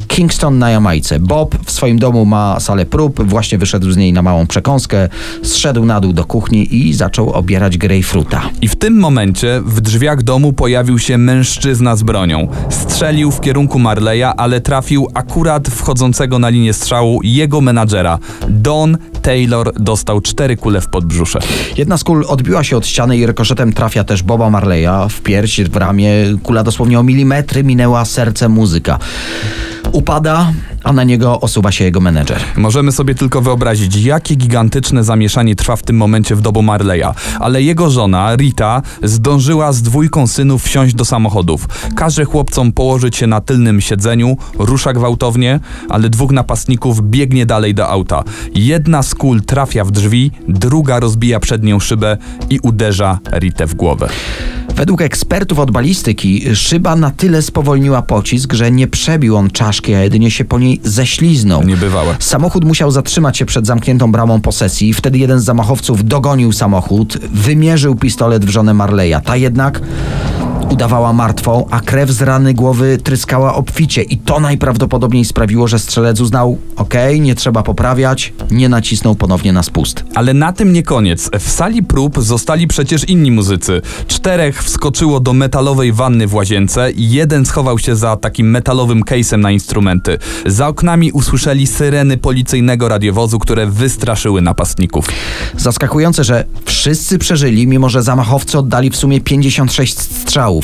Kingston 0.09 0.59
na 0.59 0.71
Jamajce. 0.71 1.21
Bob 1.21 1.57
w 1.65 1.71
swoim 1.71 1.99
domu 1.99 2.25
ma 2.25 2.61
salę 2.61 2.87
prób, 2.87 3.29
właśnie 3.29 3.59
wyszedł 3.59 3.91
z 3.91 3.97
niej 3.97 4.13
na 4.13 4.23
małą 4.23 4.47
przekąskę, 4.47 5.09
zszedł 5.43 5.85
na 5.85 6.01
dół 6.01 6.13
do 6.13 6.25
kuchni 6.25 6.77
i 6.77 6.95
zaczął 6.95 7.31
obierać 7.33 7.79
grejpfruta. 7.79 8.43
I 8.63 8.69
w 8.69 8.77
tym 8.77 8.99
momencie 8.99 9.63
w 9.67 9.81
drzwiach 9.81 10.23
domu 10.23 10.53
pojawił 10.53 10.99
się 10.99 11.19
mężczyzna 11.19 11.97
z 11.97 12.03
bronią. 12.03 12.49
Strzelił 12.71 13.31
w 13.31 13.41
kierunku 13.41 13.79
Marleya, 13.79 14.33
ale 14.37 14.61
trafił 14.61 15.09
akurat 15.15 15.69
wchodzącego 15.69 16.39
na 16.39 16.49
linię 16.49 16.73
strzału 16.73 17.21
jego 17.23 17.46
menadżera. 17.61 18.19
Don 18.49 18.99
Taylor 19.23 19.73
dostał 19.81 20.21
cztery 20.21 20.57
kule 20.57 20.81
w 20.81 20.89
podbrzusze. 20.89 21.39
Jedna 21.77 21.99
z 21.99 22.05
kul 22.05 22.25
odbiła 22.29 22.65
się 22.65 22.77
od 22.77 22.87
ściany 22.87 23.17
i 23.17 23.27
rykoszetem 23.27 23.73
trafia 23.73 24.05
też 24.05 24.23
Boba 24.23 24.51
Marleya 24.51 25.09
w 25.11 25.21
pierś, 25.21 25.61
w 25.61 25.77
ramię. 25.77 26.13
Kula 26.43 26.63
dosłownie 26.63 27.01
o 27.01 27.03
milimetry 27.03 27.65
minęła 27.65 28.05
serce 28.05 28.49
muzyka. 28.49 28.99
upada, 29.93 30.53
a 30.87 30.93
na 30.93 31.05
niego 31.05 31.41
osuwa 31.41 31.73
się 31.73 31.85
jego 31.85 32.01
menedżer. 32.01 32.41
Możemy 32.57 32.93
sobie 32.93 33.15
tylko 33.15 33.41
wyobrazić, 33.41 33.97
jakie 33.97 34.35
gigantyczne 34.35 35.05
zamieszanie 35.05 35.57
trwa 35.57 35.77
w 35.77 35.83
tym 35.83 35.97
momencie 35.97 36.37
w 36.37 36.41
domu 36.41 36.63
Marleya. 36.63 37.07
Ale 37.41 37.63
jego 37.63 37.91
żona, 37.91 38.37
Rita, 38.37 38.83
zdążyła 39.03 39.73
z 39.73 39.83
dwójką 39.83 40.27
synów 40.27 40.63
wsiąść 40.63 40.95
do 40.95 41.05
samochodów. 41.05 41.69
Każe 41.95 42.25
chłopcom 42.25 42.73
położyć 42.73 43.17
się 43.17 43.27
na 43.27 43.41
tylnym 43.41 43.81
siedzeniu, 43.81 44.37
rusza 44.59 44.93
gwałtownie, 44.93 45.61
ale 45.89 46.09
dwóch 46.09 46.33
napastników 46.33 47.11
biegnie 47.11 47.47
dalej 47.47 47.75
do 47.75 47.89
auta. 47.89 48.25
Jedna 48.55 49.03
z 49.03 49.15
kul 49.15 49.43
trafia 49.43 49.85
w 49.85 49.91
drzwi, 49.91 50.31
druga 50.49 51.01
rozbija 51.01 51.41
przednią 51.41 51.81
szybę 51.81 52.17
i 52.51 52.59
uderza 52.63 53.19
Ritę 53.33 53.67
w 53.67 53.75
głowę. 53.75 54.09
Według 54.77 55.03
ekspertów 55.03 55.59
od 55.59 55.71
balistyki 55.71 56.57
szyba 56.57 56.97
na 56.97 57.11
tyle 57.11 57.43
spowolniła 57.43 58.03
pocisk, 58.03 58.53
że 58.53 58.71
nie 58.71 58.87
przebił 58.87 59.37
on 59.37 59.51
czaszki, 59.51 59.95
a 59.95 60.03
jedynie 60.03 60.31
się 60.31 60.45
po 60.45 60.59
niej 60.59 60.76
ześliznął. 60.85 61.63
Niebywałe. 61.63 62.17
Samochód 62.19 62.65
musiał 62.65 62.91
zatrzymać 62.91 63.39
się 63.39 63.47
przed 63.47 63.67
zamkniętą 63.67 64.13
bramą 64.13 64.41
posesji. 64.41 64.95
Wtedy 64.95 65.19
jeden 65.19 65.41
z 65.41 65.45
zamachowców 65.45 66.05
dogonił 66.05 66.53
samochód, 66.53 67.19
wymierzył 67.33 67.95
pistolet 67.95 68.45
w 68.45 68.49
żonę 68.49 68.75
Marleya. 68.75 69.17
Ta 69.25 69.37
jednak 69.37 69.81
udawała 70.71 71.13
martwą, 71.13 71.67
a 71.71 71.81
krew 71.81 72.11
z 72.11 72.23
rany 72.23 72.55
głowy 72.55 72.99
tryskała 72.99 73.55
obficie 73.55 74.03
i 74.03 74.19
to 74.19 74.41
najprawdopodobniej 74.41 75.25
sprawiło, 75.25 75.69
że 75.69 75.79
strzelec 75.79 76.21
uznał, 76.21 76.59
okej, 76.77 77.21
nie 77.21 77.35
trzeba 77.35 77.63
poprawiać, 77.63 78.33
nie 78.51 78.69
nacisnął 78.69 79.15
ponownie 79.15 79.53
na 79.53 79.63
spust. 79.63 80.05
Ale 80.15 80.35
na 80.35 80.53
tym 80.53 80.73
nie 80.73 80.83
koniec. 80.83 81.31
W 81.39 81.51
sali 81.51 81.83
prób 81.83 82.23
zostali 82.23 82.67
przecież 82.67 83.05
inni 83.05 83.31
muzycy. 83.31 83.83
Czterech 84.07 84.63
wskoczyło 84.63 85.21
do 85.21 85.33
metalowej 85.33 85.93
wanny 85.93 86.27
w 86.27 86.35
łazience 86.35 86.91
i 86.91 87.11
jeden 87.11 87.47
schował 87.47 87.79
się 87.79 87.97
za 87.97 88.17
takim 88.17 88.51
metalowym 88.51 89.03
case'em 89.03 89.39
na 89.39 89.51
instrumenty. 89.51 90.19
Za 90.47 90.69
oknami 90.69 91.13
usłyszeli 91.13 91.67
syreny 91.67 92.17
policyjnego 92.17 92.89
radiowozu, 92.89 93.39
które 93.39 93.67
wystraszyły 93.67 94.43
napastników. 94.43 95.09
Zaskakujące, 95.57 96.25
że 96.25 96.45
wszyscy 96.65 97.19
przeżyli, 97.19 97.67
mimo 97.67 97.89
że 97.89 98.03
zamachowcy 98.03 98.59
oddali 98.59 98.91
w 98.91 98.97
sumie 98.97 99.21
56 99.21 99.99
strzałów. 99.99 100.56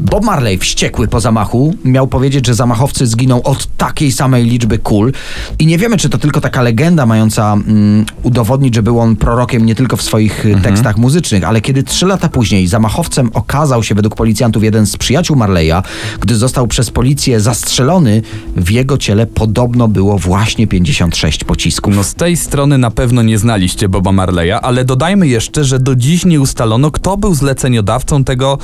Bob 0.00 0.24
Marley, 0.24 0.58
wściekły 0.58 1.08
po 1.08 1.20
zamachu, 1.20 1.74
miał 1.84 2.06
powiedzieć, 2.06 2.46
że 2.46 2.54
zamachowcy 2.54 3.06
zginą 3.06 3.42
od 3.42 3.76
takiej 3.76 4.12
samej 4.12 4.44
liczby 4.44 4.78
kul. 4.78 5.12
I 5.58 5.66
nie 5.66 5.78
wiemy, 5.78 5.96
czy 5.96 6.08
to 6.08 6.18
tylko 6.18 6.40
taka 6.40 6.62
legenda 6.62 7.06
mająca 7.06 7.52
mm, 7.52 8.06
udowodnić, 8.22 8.74
że 8.74 8.82
był 8.82 9.00
on 9.00 9.16
prorokiem 9.16 9.66
nie 9.66 9.74
tylko 9.74 9.96
w 9.96 10.02
swoich 10.02 10.46
mhm. 10.46 10.64
tekstach 10.64 10.96
muzycznych, 10.96 11.44
ale 11.44 11.60
kiedy 11.60 11.82
trzy 11.82 12.06
lata 12.06 12.28
później 12.28 12.66
zamachowcem 12.66 13.30
okazał 13.34 13.82
się 13.82 13.94
według 13.94 14.14
policjantów 14.14 14.64
jeden 14.64 14.86
z 14.86 14.96
przyjaciół 14.96 15.36
Marleya, 15.36 15.82
gdy 16.20 16.36
został 16.36 16.66
przez 16.66 16.90
policję 16.90 17.40
zastrzelony, 17.40 18.22
w 18.56 18.70
jego 18.70 18.98
ciele 18.98 19.26
podobno 19.26 19.88
było 19.88 20.18
właśnie 20.18 20.66
56 20.66 21.44
pocisków. 21.44 21.96
No 21.96 22.04
z 22.04 22.14
tej 22.14 22.36
strony 22.36 22.78
na 22.78 22.90
pewno 22.90 23.22
nie 23.22 23.38
znaliście 23.38 23.88
Boba 23.88 24.12
Marleya, 24.12 24.52
ale 24.62 24.84
dodajmy 24.84 25.28
jeszcze, 25.28 25.64
że 25.64 25.78
do 25.78 25.96
dziś 25.96 26.24
nie 26.24 26.40
ustalono, 26.40 26.90
kto 26.90 27.16
był 27.16 27.34
zleceniodawcą 27.34 28.24
tego 28.24 28.58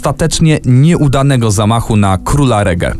ostatecznie 0.00 0.60
nieudanego 0.64 1.50
zamachu 1.50 1.96
na 1.96 2.18
króla 2.18 2.64
reggae. 2.64 2.94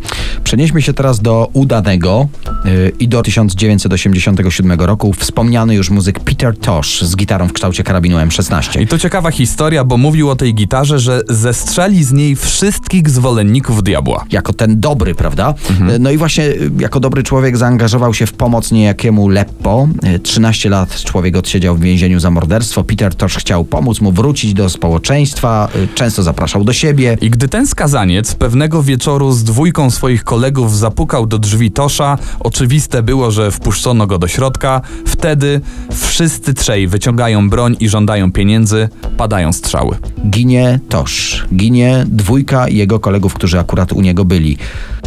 Przenieśmy 0.44 0.82
się 0.82 0.92
teraz 0.92 1.20
do 1.20 1.48
udanego 1.52 2.28
yy, 2.64 2.92
i 2.98 3.08
do 3.08 3.22
1987 3.22 4.72
roku 4.80 5.12
wspomniany 5.12 5.74
już 5.74 5.90
muzyk 5.90 6.20
Peter 6.20 6.58
Tosh 6.58 7.02
z 7.02 7.16
gitarą 7.16 7.48
w 7.48 7.52
kształcie 7.52 7.84
karabinu 7.84 8.16
M16. 8.16 8.80
I 8.80 8.86
to 8.86 8.98
ciekawa 8.98 9.30
historia, 9.30 9.84
bo 9.84 9.96
mówił 9.96 10.30
o 10.30 10.36
tej 10.36 10.54
gitarze, 10.54 10.98
że 10.98 11.22
zestrzeli 11.28 12.04
z 12.04 12.12
niej 12.12 12.36
wszystkich 12.36 13.10
zwolenników 13.10 13.82
diabła. 13.82 14.24
Jako 14.32 14.52
ten 14.52 14.80
dobry, 14.80 15.14
prawda? 15.14 15.54
Mhm. 15.70 16.02
No 16.02 16.10
i 16.10 16.16
właśnie 16.16 16.44
y, 16.44 16.70
jako 16.78 17.00
dobry 17.00 17.22
człowiek 17.22 17.56
zaangażował 17.56 18.14
się 18.14 18.26
w 18.26 18.32
pomoc 18.32 18.72
niejakiemu 18.72 19.28
Leppo. 19.28 19.88
13 20.22 20.68
y, 20.68 20.70
lat 20.70 21.02
człowiek 21.02 21.36
odsiedział 21.36 21.76
w 21.76 21.80
więzieniu 21.80 22.20
za 22.20 22.30
morderstwo. 22.30 22.84
Peter 22.84 23.14
Tosh 23.14 23.36
chciał 23.36 23.64
pomóc 23.64 24.00
mu 24.00 24.12
wrócić 24.12 24.54
do 24.54 24.68
społeczeństwa, 24.68 25.68
y, 25.76 25.88
często 25.94 26.22
zapraszał 26.22 26.64
do 26.64 26.72
siebie. 26.72 26.89
I 27.20 27.30
gdy 27.30 27.48
ten 27.48 27.66
skazaniec 27.66 28.34
pewnego 28.34 28.82
wieczoru 28.82 29.32
z 29.32 29.44
dwójką 29.44 29.90
swoich 29.90 30.24
kolegów 30.24 30.78
zapukał 30.78 31.26
do 31.26 31.38
drzwi 31.38 31.70
Tosza, 31.70 32.18
oczywiste 32.40 33.02
było, 33.02 33.30
że 33.30 33.50
wpuszczono 33.50 34.06
go 34.06 34.18
do 34.18 34.28
środka. 34.28 34.80
Wtedy 35.06 35.60
wszyscy 35.92 36.54
trzej 36.54 36.88
wyciągają 36.88 37.50
broń 37.50 37.76
i 37.80 37.88
żądają 37.88 38.32
pieniędzy, 38.32 38.88
padają 39.16 39.52
strzały. 39.52 39.96
Ginie 40.30 40.80
Tosz, 40.88 41.46
ginie 41.54 42.04
dwójka 42.08 42.68
jego 42.68 43.00
kolegów, 43.00 43.34
którzy 43.34 43.60
akurat 43.60 43.92
u 43.92 44.00
niego 44.00 44.24
byli. 44.24 44.58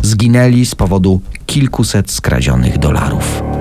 Zginęli 0.04 0.66
z 0.66 0.76
powodu 0.76 1.22
kilkuset 1.46 2.12
skradzionych 2.12 2.78
dolarów. 2.78 3.53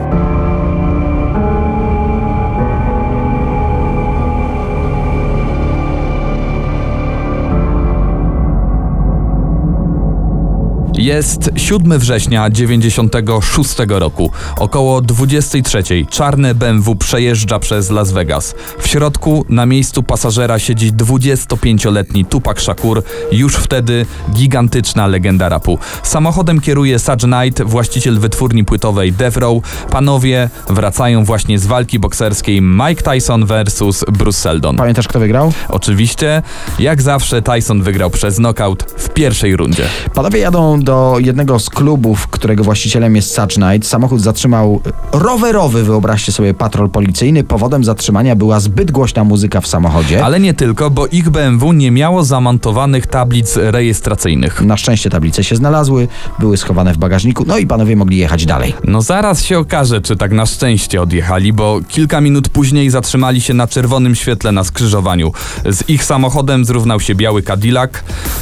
Jest 11.02 11.50
7 11.56 11.98
września 11.98 12.50
96 12.50 13.74
roku. 13.88 14.30
Około 14.58 15.00
23 15.00 15.82
czarne 16.10 16.54
BMW 16.54 16.96
przejeżdża 16.96 17.58
przez 17.58 17.90
Las 17.90 18.12
Vegas. 18.12 18.54
W 18.78 18.88
środku 18.88 19.44
na 19.48 19.66
miejscu 19.66 20.02
pasażera 20.02 20.58
siedzi 20.58 20.92
25-letni 20.92 22.24
Tupac 22.24 22.60
Shakur, 22.60 23.02
już 23.32 23.56
wtedy 23.56 24.06
gigantyczna 24.32 25.06
legenda 25.06 25.48
rapu. 25.48 25.78
Samochodem 26.02 26.60
kieruje 26.60 26.98
Saj 26.98 27.16
Knight, 27.16 27.62
właściciel 27.62 28.18
wytwórni 28.18 28.64
płytowej 28.64 29.12
Death 29.12 29.36
Row. 29.36 29.62
Panowie 29.90 30.50
wracają 30.68 31.24
właśnie 31.24 31.58
z 31.58 31.66
walki 31.66 31.98
bokserskiej 31.98 32.62
Mike 32.62 33.02
Tyson 33.02 33.46
versus 33.46 34.04
Bruce 34.12 34.38
Seldon. 34.38 34.76
Pamiętasz 34.76 35.08
kto 35.08 35.20
wygrał? 35.20 35.52
Oczywiście, 35.68 36.42
jak 36.78 37.02
zawsze 37.02 37.42
Tyson 37.42 37.82
wygrał 37.82 38.10
przez 38.10 38.36
knockout 38.36 38.82
w 38.82 39.08
pierwszej 39.08 39.56
rundzie. 39.56 39.84
Panowie 40.14 40.38
jadą 40.40 40.80
do 40.80 40.91
jednego 41.18 41.58
z 41.58 41.70
klubów, 41.70 42.26
którego 42.26 42.64
właścicielem 42.64 43.16
jest 43.16 43.34
Such 43.34 43.54
Knight. 43.54 43.88
Samochód 43.88 44.20
zatrzymał 44.20 44.80
rowerowy, 45.12 45.84
wyobraźcie 45.84 46.32
sobie, 46.32 46.54
patrol 46.54 46.90
policyjny. 46.90 47.44
Powodem 47.44 47.84
zatrzymania 47.84 48.36
była 48.36 48.60
zbyt 48.60 48.90
głośna 48.90 49.24
muzyka 49.24 49.60
w 49.60 49.66
samochodzie. 49.66 50.24
Ale 50.24 50.40
nie 50.40 50.54
tylko, 50.54 50.90
bo 50.90 51.06
ich 51.06 51.30
BMW 51.30 51.72
nie 51.72 51.90
miało 51.90 52.24
zamontowanych 52.24 53.06
tablic 53.06 53.56
rejestracyjnych. 53.56 54.60
Na 54.60 54.76
szczęście 54.76 55.10
tablice 55.10 55.44
się 55.44 55.56
znalazły, 55.56 56.08
były 56.38 56.56
schowane 56.56 56.94
w 56.94 56.98
bagażniku, 56.98 57.44
no 57.46 57.58
i 57.58 57.66
panowie 57.66 57.96
mogli 57.96 58.16
jechać 58.16 58.46
dalej. 58.46 58.74
No 58.84 59.02
zaraz 59.02 59.42
się 59.42 59.58
okaże, 59.58 60.00
czy 60.00 60.16
tak 60.16 60.32
na 60.32 60.46
szczęście 60.46 61.02
odjechali, 61.02 61.52
bo 61.52 61.80
kilka 61.88 62.20
minut 62.20 62.48
później 62.48 62.90
zatrzymali 62.90 63.40
się 63.40 63.54
na 63.54 63.66
czerwonym 63.66 64.14
świetle 64.14 64.52
na 64.52 64.64
skrzyżowaniu. 64.64 65.32
Z 65.64 65.88
ich 65.88 66.04
samochodem 66.04 66.64
zrównał 66.64 67.00
się 67.00 67.14
biały 67.14 67.42
Cadillac. 67.42 67.90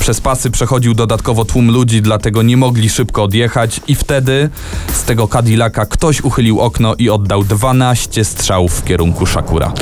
Przez 0.01 0.21
pasy 0.21 0.51
przechodził 0.51 0.95
dodatkowo 0.95 1.45
tłum 1.45 1.71
ludzi, 1.71 2.03
dlatego 2.03 2.40
nie 2.43 2.57
mogli 2.57 2.89
szybko 2.89 3.23
odjechać 3.23 3.81
i 3.89 3.95
wtedy 3.95 4.51
z 4.93 5.03
tego 5.03 5.29
Cadillaca 5.29 5.87
ktoś 5.87 6.21
uchylił 6.21 6.61
okno 6.61 6.95
i 6.99 7.11
oddał 7.11 7.45
12 7.45 8.25
strzałów 8.25 8.73
w 8.73 8.85
kierunku 8.85 9.27
Shakura. 9.27 9.73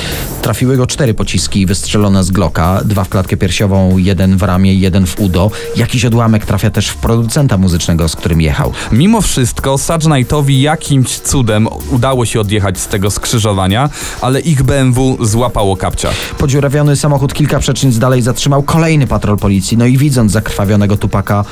Trafiły 0.42 0.76
go 0.76 0.86
cztery 0.86 1.14
pociski 1.14 1.66
wystrzelone 1.66 2.24
z 2.24 2.30
Glocka, 2.30 2.80
dwa 2.84 3.04
w 3.04 3.08
klatkę 3.08 3.36
piersiową, 3.36 3.98
jeden 3.98 4.36
w 4.36 4.42
ramię, 4.42 4.74
jeden 4.74 5.06
w 5.06 5.20
udo. 5.20 5.50
Jakiś 5.76 6.04
odłamek 6.04 6.46
trafia 6.46 6.70
też 6.70 6.88
w 6.88 6.96
producenta 6.96 7.58
muzycznego, 7.58 8.08
z 8.08 8.16
którym 8.16 8.40
jechał. 8.40 8.72
Mimo 8.92 9.20
wszystko 9.20 9.78
Saj 9.78 9.98
Knightowi 9.98 10.60
jakimś 10.60 11.18
cudem 11.18 11.68
udało 11.90 12.26
się 12.26 12.40
odjechać 12.40 12.78
z 12.78 12.86
tego 12.86 13.10
skrzyżowania, 13.10 13.90
ale 14.20 14.40
ich 14.40 14.62
BMW 14.62 15.18
złapało 15.20 15.76
kapcia. 15.76 16.10
Podziurawiony 16.38 16.96
samochód 16.96 17.34
kilka 17.34 17.58
przecznic 17.58 17.98
dalej 17.98 18.22
zatrzymał 18.22 18.62
kolejny 18.62 19.06
patrol 19.06 19.36
policji, 19.36 19.76
no 19.76 19.86
i 19.86 19.98
widząc 19.98 20.32
zakrwawionego 20.32 20.96
Tupaka 20.96 21.44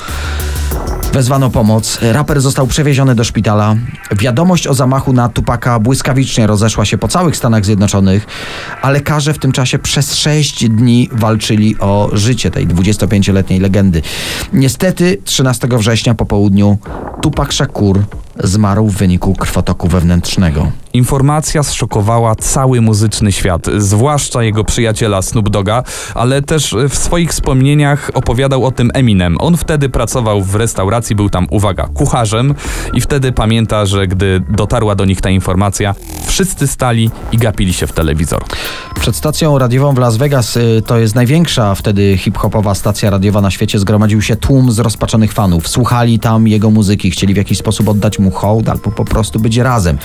Wezwano 1.17 1.49
pomoc. 1.49 1.99
Raper 2.01 2.41
został 2.41 2.67
przewieziony 2.67 3.15
do 3.15 3.23
szpitala. 3.23 3.75
Wiadomość 4.11 4.67
o 4.67 4.73
zamachu 4.73 5.13
na 5.13 5.29
Tupaka 5.29 5.79
błyskawicznie 5.79 6.47
rozeszła 6.47 6.85
się 6.85 6.97
po 6.97 7.07
całych 7.07 7.37
Stanach 7.37 7.65
Zjednoczonych, 7.65 8.25
a 8.81 8.89
lekarze 8.89 9.33
w 9.33 9.39
tym 9.39 9.51
czasie 9.51 9.79
przez 9.79 10.15
sześć 10.15 10.69
dni 10.69 11.09
walczyli 11.11 11.79
o 11.79 12.09
życie 12.13 12.51
tej 12.51 12.67
25-letniej 12.67 13.59
legendy. 13.59 14.01
Niestety 14.53 15.17
13 15.23 15.67
września 15.71 16.13
po 16.13 16.25
południu 16.25 16.77
Tupak 17.21 17.53
Shakur 17.53 17.99
zmarł 18.43 18.87
w 18.87 18.95
wyniku 18.95 19.33
krwotoku 19.35 19.87
wewnętrznego. 19.87 20.71
Informacja 20.93 21.63
zszokowała 21.63 22.35
cały 22.35 22.81
muzyczny 22.81 23.31
świat, 23.31 23.67
zwłaszcza 23.77 24.43
jego 24.43 24.63
przyjaciela 24.63 25.21
Snoop 25.21 25.49
Doga, 25.49 25.83
ale 26.15 26.41
też 26.41 26.75
w 26.89 26.97
swoich 26.97 27.29
wspomnieniach 27.29 28.11
opowiadał 28.13 28.65
o 28.65 28.71
tym 28.71 28.91
Eminem. 28.93 29.37
On 29.39 29.57
wtedy 29.57 29.89
pracował 29.89 30.41
w 30.41 30.55
restauracji, 30.55 31.15
był 31.15 31.29
tam, 31.29 31.47
uwaga, 31.49 31.87
kucharzem 31.93 32.55
i 32.93 33.01
wtedy 33.01 33.31
pamięta, 33.31 33.85
że 33.85 34.07
gdy 34.07 34.41
dotarła 34.49 34.95
do 34.95 35.05
nich 35.05 35.21
ta 35.21 35.29
informacja, 35.29 35.95
wszyscy 36.25 36.67
stali 36.67 37.09
i 37.31 37.37
gapili 37.37 37.73
się 37.73 37.87
w 37.87 37.91
telewizor. 37.91 38.43
Przed 38.99 39.15
stacją 39.15 39.57
radiową 39.57 39.93
w 39.93 39.97
Las 39.97 40.17
Vegas, 40.17 40.57
y, 40.57 40.81
to 40.85 40.97
jest 40.97 41.15
największa 41.15 41.75
wtedy 41.75 42.17
hip-hopowa 42.17 42.75
stacja 42.75 43.09
radiowa 43.09 43.41
na 43.41 43.51
świecie, 43.51 43.79
zgromadził 43.79 44.21
się 44.21 44.35
tłum 44.35 44.71
zrozpaczonych 44.71 45.33
fanów. 45.33 45.67
Słuchali 45.67 46.19
tam 46.19 46.47
jego 46.47 46.71
muzyki, 46.71 47.11
chcieli 47.11 47.33
w 47.33 47.37
jakiś 47.37 47.57
sposób 47.57 47.89
oddać 47.89 48.19
mu 48.19 48.26
hołd 48.31 48.69
albo 48.69 48.91
po 48.91 49.05
prostu 49.05 49.39
być 49.39 49.57
razem. 49.57 49.97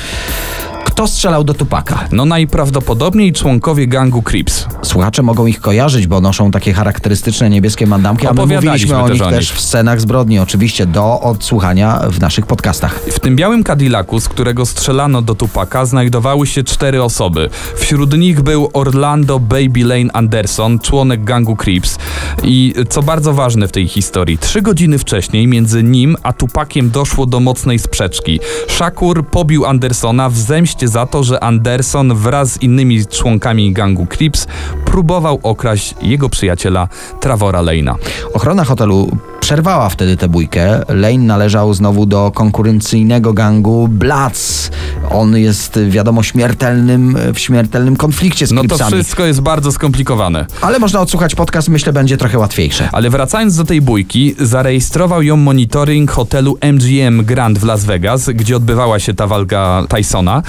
Kto 0.92 1.08
strzelał 1.08 1.44
do 1.44 1.54
Tupaka? 1.54 2.04
No 2.12 2.24
najprawdopodobniej 2.24 3.32
członkowie 3.32 3.86
gangu 3.86 4.22
Crips. 4.22 4.66
Słuchacze 4.82 5.22
mogą 5.22 5.46
ich 5.46 5.60
kojarzyć, 5.60 6.06
bo 6.06 6.20
noszą 6.20 6.50
takie 6.50 6.72
charakterystyczne 6.72 7.50
niebieskie 7.50 7.86
mandamki, 7.86 8.26
a 8.26 8.32
my 8.32 8.46
mówiliśmy 8.46 8.98
o 8.98 9.08
też 9.08 9.20
nich 9.20 9.28
też 9.28 9.50
nich. 9.50 9.58
w 9.58 9.60
scenach 9.60 10.00
zbrodni, 10.00 10.38
oczywiście 10.38 10.86
do 10.86 11.20
odsłuchania 11.20 12.00
w 12.10 12.20
naszych 12.20 12.46
podcastach. 12.46 13.00
W 13.12 13.20
tym 13.20 13.36
białym 13.36 13.64
Cadillacu, 13.64 14.20
z 14.20 14.28
którego 14.28 14.66
strzelano 14.66 15.22
do 15.22 15.34
Tupaka, 15.34 15.84
znajdowały 15.86 16.46
się 16.46 16.64
cztery 16.64 17.02
osoby. 17.02 17.50
Wśród 17.76 18.18
nich 18.18 18.40
był 18.40 18.70
Orlando 18.72 19.40
Baby 19.40 19.84
Lane 19.84 20.12
Anderson, 20.12 20.78
członek 20.78 21.24
gangu 21.24 21.56
Crips. 21.56 21.98
I 22.42 22.74
co 22.88 23.02
bardzo 23.02 23.32
ważne 23.32 23.68
w 23.68 23.72
tej 23.72 23.88
historii, 23.88 24.38
trzy 24.38 24.62
godziny 24.62 24.98
wcześniej 24.98 25.46
między 25.46 25.82
nim 25.82 26.16
a 26.22 26.32
Tupakiem 26.32 26.90
doszło 26.90 27.26
do 27.26 27.40
mocnej 27.40 27.78
sprzeczki. 27.78 28.40
Shakur 28.68 29.26
pobił 29.26 29.66
Andersona 29.66 30.28
w 30.28 30.38
zemście 30.38 30.81
za 30.88 31.06
to, 31.06 31.24
że 31.24 31.44
Anderson 31.44 32.14
wraz 32.14 32.52
z 32.52 32.62
innymi 32.62 33.06
członkami 33.06 33.72
gangu 33.72 34.06
Crips 34.06 34.46
próbował 34.84 35.40
okraść 35.42 35.94
jego 36.02 36.28
przyjaciela 36.28 36.88
Travora 37.20 37.60
Lane'a. 37.60 37.94
Ochrona 38.34 38.64
hotelu 38.64 39.16
przerwała 39.46 39.88
wtedy 39.88 40.16
tę 40.16 40.28
bójkę. 40.28 40.80
Lane 40.88 41.18
należał 41.18 41.74
znowu 41.74 42.06
do 42.06 42.30
konkurencyjnego 42.34 43.32
gangu 43.32 43.88
Bloods. 43.88 44.70
On 45.10 45.36
jest, 45.36 45.78
wiadomo, 45.88 46.22
śmiertelnym, 46.22 47.16
w 47.34 47.38
śmiertelnym 47.38 47.96
konflikcie 47.96 48.46
z 48.46 48.52
No 48.52 48.62
to 48.62 48.68
Cripsami. 48.68 48.92
wszystko 48.92 49.24
jest 49.24 49.40
bardzo 49.40 49.72
skomplikowane. 49.72 50.46
Ale 50.60 50.78
można 50.78 51.00
odsłuchać 51.00 51.34
podcast, 51.34 51.68
myślę, 51.68 51.92
będzie 51.92 52.16
trochę 52.16 52.38
łatwiejsze. 52.38 52.88
Ale 52.92 53.10
wracając 53.10 53.56
do 53.56 53.64
tej 53.64 53.80
bójki, 53.80 54.34
zarejestrował 54.40 55.22
ją 55.22 55.36
monitoring 55.36 56.10
hotelu 56.10 56.58
MGM 56.72 57.24
Grand 57.24 57.58
w 57.58 57.64
Las 57.64 57.84
Vegas, 57.84 58.30
gdzie 58.30 58.56
odbywała 58.56 58.98
się 58.98 59.14
ta 59.14 59.26
walka 59.26 59.84
Tysona. 59.88 60.42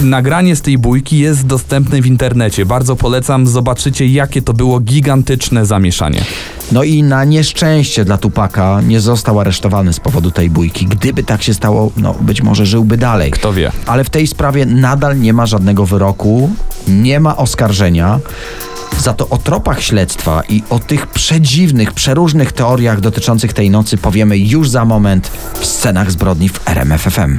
Nagranie 0.00 0.56
z 0.56 0.62
tej 0.62 0.78
bójki 0.78 1.18
jest 1.18 1.46
dostępne 1.46 2.02
w 2.02 2.06
internecie. 2.06 2.66
Bardzo 2.66 2.96
polecam, 2.96 3.46
zobaczycie 3.46 4.06
jakie 4.06 4.42
to 4.42 4.52
było 4.52 4.80
gigantyczne 4.80 5.66
zamieszanie. 5.66 6.20
No 6.72 6.82
i 6.82 7.02
na 7.02 7.24
nieszczęście 7.24 8.04
dla 8.04 8.18
Tupaka 8.38 8.80
nie 8.80 9.00
został 9.00 9.40
aresztowany 9.40 9.92
z 9.92 10.00
powodu 10.00 10.30
tej 10.30 10.50
bójki. 10.50 10.86
Gdyby 10.86 11.22
tak 11.22 11.42
się 11.42 11.54
stało, 11.54 11.90
no 11.96 12.14
być 12.20 12.42
może 12.42 12.66
żyłby 12.66 12.96
dalej. 12.96 13.30
Kto 13.30 13.52
wie. 13.52 13.72
Ale 13.86 14.04
w 14.04 14.10
tej 14.10 14.26
sprawie 14.26 14.66
nadal 14.66 15.20
nie 15.20 15.32
ma 15.32 15.46
żadnego 15.46 15.86
wyroku, 15.86 16.50
nie 16.88 17.20
ma 17.20 17.36
oskarżenia. 17.36 18.20
Za 18.98 19.12
to 19.12 19.28
o 19.28 19.38
tropach 19.38 19.82
śledztwa 19.82 20.42
i 20.48 20.62
o 20.70 20.78
tych 20.78 21.06
przedziwnych, 21.06 21.92
przeróżnych 21.92 22.52
teoriach 22.52 23.00
dotyczących 23.00 23.52
tej 23.52 23.70
nocy 23.70 23.96
powiemy 23.96 24.38
już 24.38 24.70
za 24.70 24.84
moment 24.84 25.30
w 25.60 25.66
scenach 25.66 26.10
zbrodni 26.10 26.48
w 26.48 26.68
RMFFM. 26.68 27.38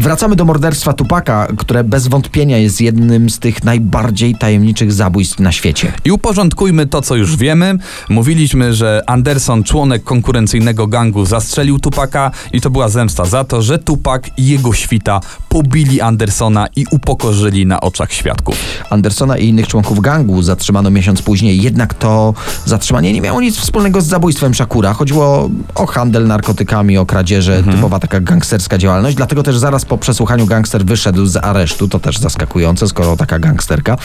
Wracamy 0.00 0.36
do 0.36 0.44
morderstwa 0.44 0.92
Tupaka, 0.92 1.46
które 1.58 1.84
bez 1.84 2.08
wątpienia 2.08 2.58
jest 2.58 2.80
jednym 2.80 3.30
z 3.30 3.38
tych 3.38 3.64
najbardziej 3.64 4.34
tajemniczych 4.34 4.92
zabójstw 4.92 5.38
na 5.40 5.52
świecie. 5.52 5.92
I 6.04 6.12
uporządkujmy 6.12 6.86
to, 6.86 7.02
co 7.02 7.16
już 7.16 7.36
wiemy. 7.36 7.78
Mówiliśmy, 8.08 8.74
że 8.74 9.02
Anderson, 9.06 9.64
członek 9.64 10.04
konkurencyjnego 10.04 10.86
gangu, 10.86 11.26
zastrzelił 11.26 11.78
Tupaka 11.78 12.30
i 12.52 12.60
to 12.60 12.70
była 12.70 12.88
zemsta 12.88 13.24
za 13.24 13.44
to, 13.44 13.62
że 13.62 13.78
Tupak 13.78 14.38
i 14.38 14.46
jego 14.46 14.72
świta 14.72 15.20
pobili 15.48 16.00
Andersona 16.00 16.66
i 16.76 16.86
upokorzyli 16.90 17.66
na 17.66 17.80
oczach 17.80 18.12
świadków. 18.12 18.56
Andersona 18.90 19.38
i 19.38 19.48
innych 19.48 19.68
członków 19.68 20.00
gangu 20.00 20.42
zatrzymano 20.42 20.90
miesiąc 20.90 21.22
później, 21.22 21.62
jednak 21.62 21.94
to 21.94 22.34
zatrzymanie 22.64 23.12
nie 23.12 23.20
miało 23.20 23.40
nic 23.40 23.56
wspólnego 23.56 24.00
z 24.00 24.06
zabójstwem 24.06 24.54
Shakura. 24.54 24.92
Chodziło 24.92 25.50
o 25.74 25.86
handel 25.86 26.26
narkotykami, 26.26 26.98
o 26.98 27.06
kradzieże, 27.06 27.62
typowa 27.62 27.98
taka 27.98 28.20
gangsterska 28.20 28.78
działalność, 28.78 29.16
dlatego 29.16 29.42
też 29.42 29.58
zaraz 29.58 29.84
po 29.90 29.98
przesłuchaniu 29.98 30.46
gangster 30.46 30.84
wyszedł 30.84 31.26
z 31.26 31.36
aresztu, 31.36 31.88
to 31.88 32.00
też 32.00 32.18
zaskakujące, 32.18 32.88
skoro 32.88 33.16
taka 33.16 33.38
gangsterka. 33.38 33.96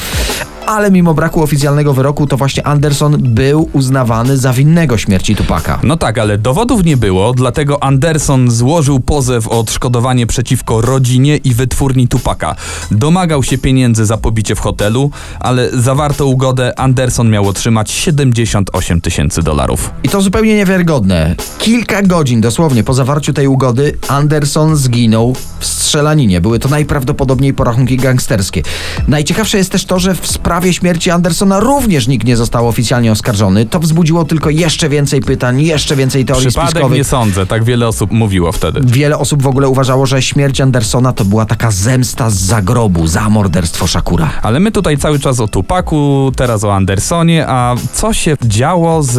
Ale 0.65 0.91
mimo 0.91 1.13
braku 1.13 1.43
oficjalnego 1.43 1.93
wyroku, 1.93 2.28
to 2.28 2.38
właśnie 2.38 2.67
Anderson 2.67 3.17
był 3.19 3.69
uznawany 3.74 4.38
za 4.38 4.54
winnego 4.54 4.98
śmierci 4.98 5.36
Tupaka. 5.36 5.80
No 5.84 5.98
tak, 5.98 6.17
ale 6.17 6.38
dowodów 6.38 6.86
nie 6.86 6.98
było, 6.98 7.34
dlatego 7.34 7.84
Anderson 7.84 8.52
złożył 8.52 9.00
pozew 9.00 9.48
o 9.48 9.60
odszkodowanie 9.60 10.28
przeciwko 10.28 10.82
rodzinie 10.82 11.38
i 11.38 11.54
wytwórni 11.54 12.08
Tupaka. 12.08 12.56
Domagał 12.91 13.43
się 13.43 13.58
pieniędzy 13.58 14.06
za 14.06 14.17
pobicie 14.17 14.56
w 14.56 14.60
hotelu, 14.60 15.12
ale 15.39 15.69
zawarto 15.69 16.26
ugodę, 16.26 16.80
Anderson 16.80 17.30
miał 17.30 17.48
otrzymać 17.48 17.91
78 17.91 19.02
tysięcy 19.02 19.43
dolarów. 19.43 19.91
I 20.04 20.10
to 20.10 20.21
zupełnie 20.21 20.56
niewiarygodne. 20.56 21.36
Kilka 21.60 22.02
godzin 22.02 22.41
dosłownie 22.41 22.84
po 22.84 22.93
zawarciu 22.93 23.34
tej 23.34 23.48
ugody 23.48 23.98
Anderson 24.08 24.76
zginął 24.76 25.36
w 25.60 25.64
strzelaninie. 25.65 26.41
Były 26.41 26.60
to 26.60 26.69
najprawdopodobniej 26.69 27.54
porachunki 27.54 27.97
gangsterskie. 27.97 28.62
Najciekawsze 29.08 29.58
jest 29.58 29.71
też 29.71 29.86
to, 29.86 29.99
że 29.99 30.15
w 30.15 30.28
sprawie 30.28 30.73
śmierci 30.73 31.12
Andersona 31.12 31.60
również 31.60 32.08
nikt 32.08 32.28
nie 32.28 32.38
został 32.38 32.67
oficjalnie 32.67 33.12
oskarżony. 33.12 33.65
To 33.65 33.80
wzbudziło 33.80 34.25
tylko 34.25 34.49
jeszcze 34.49 34.89
więcej 34.89 35.21
pytań, 35.21 35.62
jeszcze 35.62 35.95
więcej 35.95 36.25
teorii 36.25 36.47
Przypadek 36.47 36.71
spiskowych. 36.71 36.97
nie 36.97 37.04
sądzę, 37.04 37.45
tak 37.45 37.63
wiele 37.63 37.88
osób 37.88 38.12
mówiło 38.12 38.51
wtedy. 38.51 38.82
Wiele 38.84 39.17
osób 39.17 39.43
w 39.43 39.47
ogóle 39.47 39.69
uważało, 39.69 40.06
że 40.06 40.21
śmierć 40.21 40.62
Andersona 40.62 41.13
to 41.13 41.25
była 41.25 41.45
taka 41.45 41.71
zemsta 41.71 42.30
z 42.30 42.36
zagrobu 42.36 43.08
za 43.08 43.30
morderstwo 43.30 43.88
Shakura. 43.88 44.30
Ale 44.41 44.60
my 44.60 44.71
tutaj 44.71 44.97
cały 44.97 45.19
czas 45.19 45.39
o 45.39 45.47
Tupaku, 45.47 46.32
teraz 46.36 46.63
o 46.63 46.75
Andersonie, 46.75 47.45
a 47.47 47.75
co 47.93 48.13
się 48.13 48.38
działo 48.43 49.04
z 49.04 49.15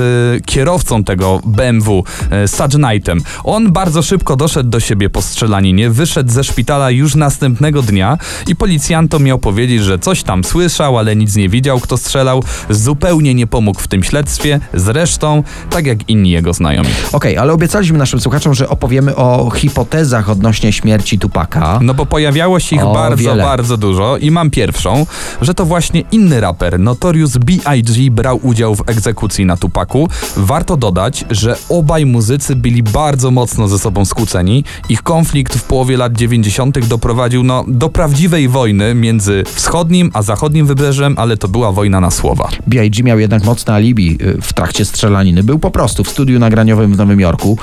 kierowcą 0.47 1.05
tego 1.05 1.41
BMW, 1.45 2.05
e, 2.31 2.49
Saj 2.49 2.69
Knightem? 2.69 3.21
On 3.45 3.73
bardzo 3.73 4.03
szybko 4.03 4.37
doszedł 4.37 4.71
do 4.71 4.81
siebie 4.81 5.11
po 5.11 5.23
strzelaninie, 5.23 5.91
wyszedł 5.91 6.33
ze 6.37 6.45
szpitala 6.45 6.91
już 6.91 7.15
następnego 7.15 7.83
dnia 7.83 8.19
i 8.47 8.57
policjantom 8.57 9.23
miał 9.23 9.39
powiedzieć, 9.39 9.83
że 9.83 9.99
coś 9.99 10.23
tam 10.23 10.45
słyszał, 10.45 10.99
ale 10.99 11.17
nic 11.17 11.37
nie 11.37 11.49
widział, 11.49 11.81
kto 11.81 11.97
strzelał, 11.97 12.43
zupełnie 12.71 13.35
nie 13.35 13.47
pomógł 13.47 13.81
w 13.81 13.89
tym 13.89 14.03
śledztwie, 14.03 14.61
zresztą 14.75 15.43
tak 15.71 15.87
jak 15.87 16.09
inni 16.09 16.31
jego 16.31 16.53
znajomi. 16.53 16.89
Okej, 17.13 17.39
ale 17.39 17.53
obiecaliśmy 17.53 17.99
naszym 17.99 18.21
słuchaczom, 18.21 18.55
że 18.55 18.69
opowiemy 18.69 19.17
o 19.17 19.51
hipotezach 19.51 20.31
odnośnie 20.31 20.73
śmierci 20.73 21.19
Tupaka. 21.19 21.79
No 21.83 21.95
bo 21.95 22.07
pojawiało 22.07 22.61
się 22.61 22.77
ich 22.77 22.85
O, 22.85 22.93
bardzo, 22.95 23.31
wiele. 23.31 23.43
bardzo 23.43 23.77
dużo 23.77 24.17
i 24.17 24.31
mam 24.31 24.51
pierwszą, 24.51 25.07
że 25.43 25.55
to 25.55 25.65
właśnie 25.65 26.03
inny 26.13 26.41
raper, 26.41 26.81
Notorious 26.81 27.37
B.I.G. 27.37 28.11
brał 28.11 28.41
udział 28.43 28.75
w 28.75 28.89
egzekucji 28.89 29.45
na 29.45 29.57
Tupaku. 29.57 30.09
Warto 30.37 30.77
dodać, 30.77 31.25
że 31.31 31.57
obaj 31.69 32.07
muzycy 32.07 32.57
byli 32.57 32.83
bardzo 32.83 33.31
mocno 33.31 33.69
ze 33.69 33.79
sobą 33.79 34.05
skłóceni. 34.05 34.65
Ich 34.89 35.03
konflikt 35.03 35.57
w 35.57 35.63
połowie 35.63 35.97
lat 35.97 36.13
90. 36.13 36.26
doprowadził 36.89 37.43
no, 37.43 37.65
do 37.69 37.89
prawdziwej 37.89 38.49
wojny 38.49 38.95
między 38.95 39.45
wschodnim 39.55 40.11
a 40.15 40.23
zachodnim 40.23 40.67
wybrzeżem, 40.67 41.15
ale 41.19 41.37
to 41.37 41.49
była 41.49 41.73
wojna 41.73 42.01
na 42.01 42.11
słowa. 42.11 42.49
B.I.G. 42.67 43.03
miał 43.03 43.19
jednak 43.19 43.45
mocne 43.45 43.75
alibi 43.75 44.19
y, 44.23 44.43
w 44.43 44.53
trakcie 44.53 44.85
strzelaniny. 44.85 45.43
Był 45.43 45.59
po 45.59 45.71
prostu 45.71 46.05
w 46.05 46.09
studiu 46.09 46.39
nagraniowym 46.39 46.95
w 46.95 46.97
Nowym 46.97 47.21
Jorku. 47.21 47.59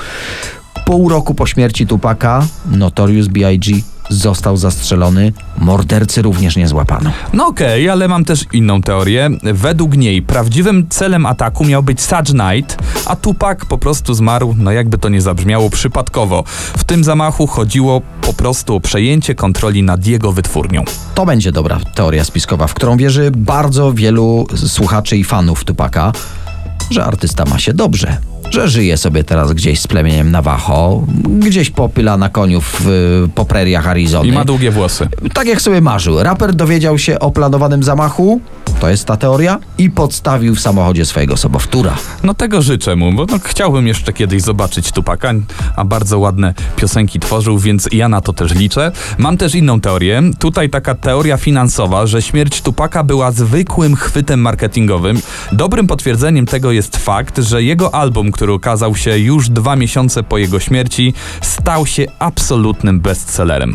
Pół 0.86 1.08
roku 1.08 1.34
po 1.34 1.46
śmierci 1.46 1.86
Tupaka 1.86 2.46
Notorious 2.70 3.28
B.I.G. 3.28 3.93
został 4.08 4.56
zastrzelony. 4.56 5.32
Mordercy 5.58 6.22
również 6.22 6.56
nie 6.56 6.68
złapano. 6.68 7.10
No 7.32 7.46
okej, 7.46 7.88
ale 7.88 8.08
mam 8.08 8.24
też 8.24 8.44
inną 8.52 8.82
teorię. 8.82 9.30
Według 9.42 9.96
niej 9.96 10.22
prawdziwym 10.22 10.88
celem 10.88 11.26
ataku 11.26 11.64
miał 11.64 11.82
być 11.82 12.00
Saj 12.00 12.24
Knight, 12.24 12.78
a 13.06 13.16
Tupac 13.16 13.64
po 13.64 13.78
prostu 13.78 14.14
zmarł, 14.14 14.54
no 14.58 14.72
jakby 14.72 14.98
to 14.98 15.08
nie 15.08 15.20
zabrzmiało, 15.20 15.70
przypadkowo. 15.70 16.44
W 16.76 16.84
tym 16.84 17.04
zamachu 17.04 17.46
chodziło 17.46 18.02
po 18.22 18.32
prostu 18.32 18.76
o 18.76 18.80
przejęcie 18.80 19.34
kontroli 19.34 19.82
nad 19.82 20.06
jego 20.06 20.32
wytwórnią. 20.32 20.84
To 21.14 21.26
będzie 21.26 21.52
dobra 21.52 21.80
teoria 21.94 22.24
spiskowa, 22.24 22.66
w 22.66 22.74
którą 22.74 22.96
wierzy 22.96 23.30
bardzo 23.36 23.92
wielu 23.92 24.46
słuchaczy 24.56 25.16
i 25.16 25.24
fanów 25.24 25.64
Tupaka, 25.64 26.12
że 26.90 27.04
artysta 27.04 27.44
ma 27.44 27.58
się 27.58 27.74
dobrze, 27.74 28.16
że 28.54 28.68
żyje 28.68 28.96
sobie 28.96 29.24
teraz 29.24 29.52
gdzieś 29.52 29.80
z 29.80 29.86
plemieniem 29.86 30.30
Navajo, 30.30 31.06
gdzieś 31.38 31.70
popyla 31.70 32.16
na 32.16 32.28
koniu 32.28 32.60
w, 32.60 32.86
po 33.34 33.44
preriach 33.44 33.88
Arizony. 33.88 34.28
I 34.28 34.32
ma 34.32 34.44
długie 34.44 34.70
włosy. 34.70 35.08
Tak 35.32 35.46
jak 35.46 35.62
sobie 35.62 35.80
marzył. 35.80 36.22
Raper 36.22 36.54
dowiedział 36.54 36.98
się 36.98 37.18
o 37.18 37.30
planowanym 37.30 37.82
zamachu, 37.82 38.40
to 38.80 38.88
jest 38.88 39.04
ta 39.04 39.16
teoria, 39.16 39.58
i 39.78 39.90
podstawił 39.90 40.54
w 40.54 40.60
samochodzie 40.60 41.04
swojego 41.04 41.36
sobowtóra. 41.36 41.94
No 42.22 42.34
tego 42.34 42.62
życzę 42.62 42.96
mu, 42.96 43.12
bo 43.12 43.26
no, 43.26 43.38
chciałbym 43.44 43.86
jeszcze 43.86 44.12
kiedyś 44.12 44.42
zobaczyć 44.42 44.92
Tupaka, 44.92 45.32
a 45.76 45.84
bardzo 45.84 46.18
ładne 46.18 46.54
piosenki 46.76 47.20
tworzył, 47.20 47.58
więc 47.58 47.88
ja 47.92 48.08
na 48.08 48.20
to 48.20 48.32
też 48.32 48.54
liczę. 48.54 48.92
Mam 49.18 49.36
też 49.36 49.54
inną 49.54 49.80
teorię. 49.80 50.22
Tutaj 50.38 50.70
taka 50.70 50.94
teoria 50.94 51.36
finansowa, 51.36 52.06
że 52.06 52.22
śmierć 52.22 52.62
Tupaka 52.62 53.04
była 53.04 53.32
zwykłym 53.32 53.96
chwytem 53.96 54.40
marketingowym. 54.40 55.20
Dobrym 55.52 55.86
potwierdzeniem 55.86 56.46
tego 56.46 56.72
jest 56.72 56.96
fakt, 56.96 57.38
że 57.38 57.62
jego 57.62 57.94
album, 57.94 58.32
który 58.32 58.43
ukazał 58.50 58.96
się 58.96 59.18
już 59.18 59.48
dwa 59.48 59.76
miesiące 59.76 60.22
po 60.22 60.38
jego 60.38 60.60
śmierci, 60.60 61.14
stał 61.40 61.86
się 61.86 62.06
absolutnym 62.18 63.00
bestsellerem. 63.00 63.74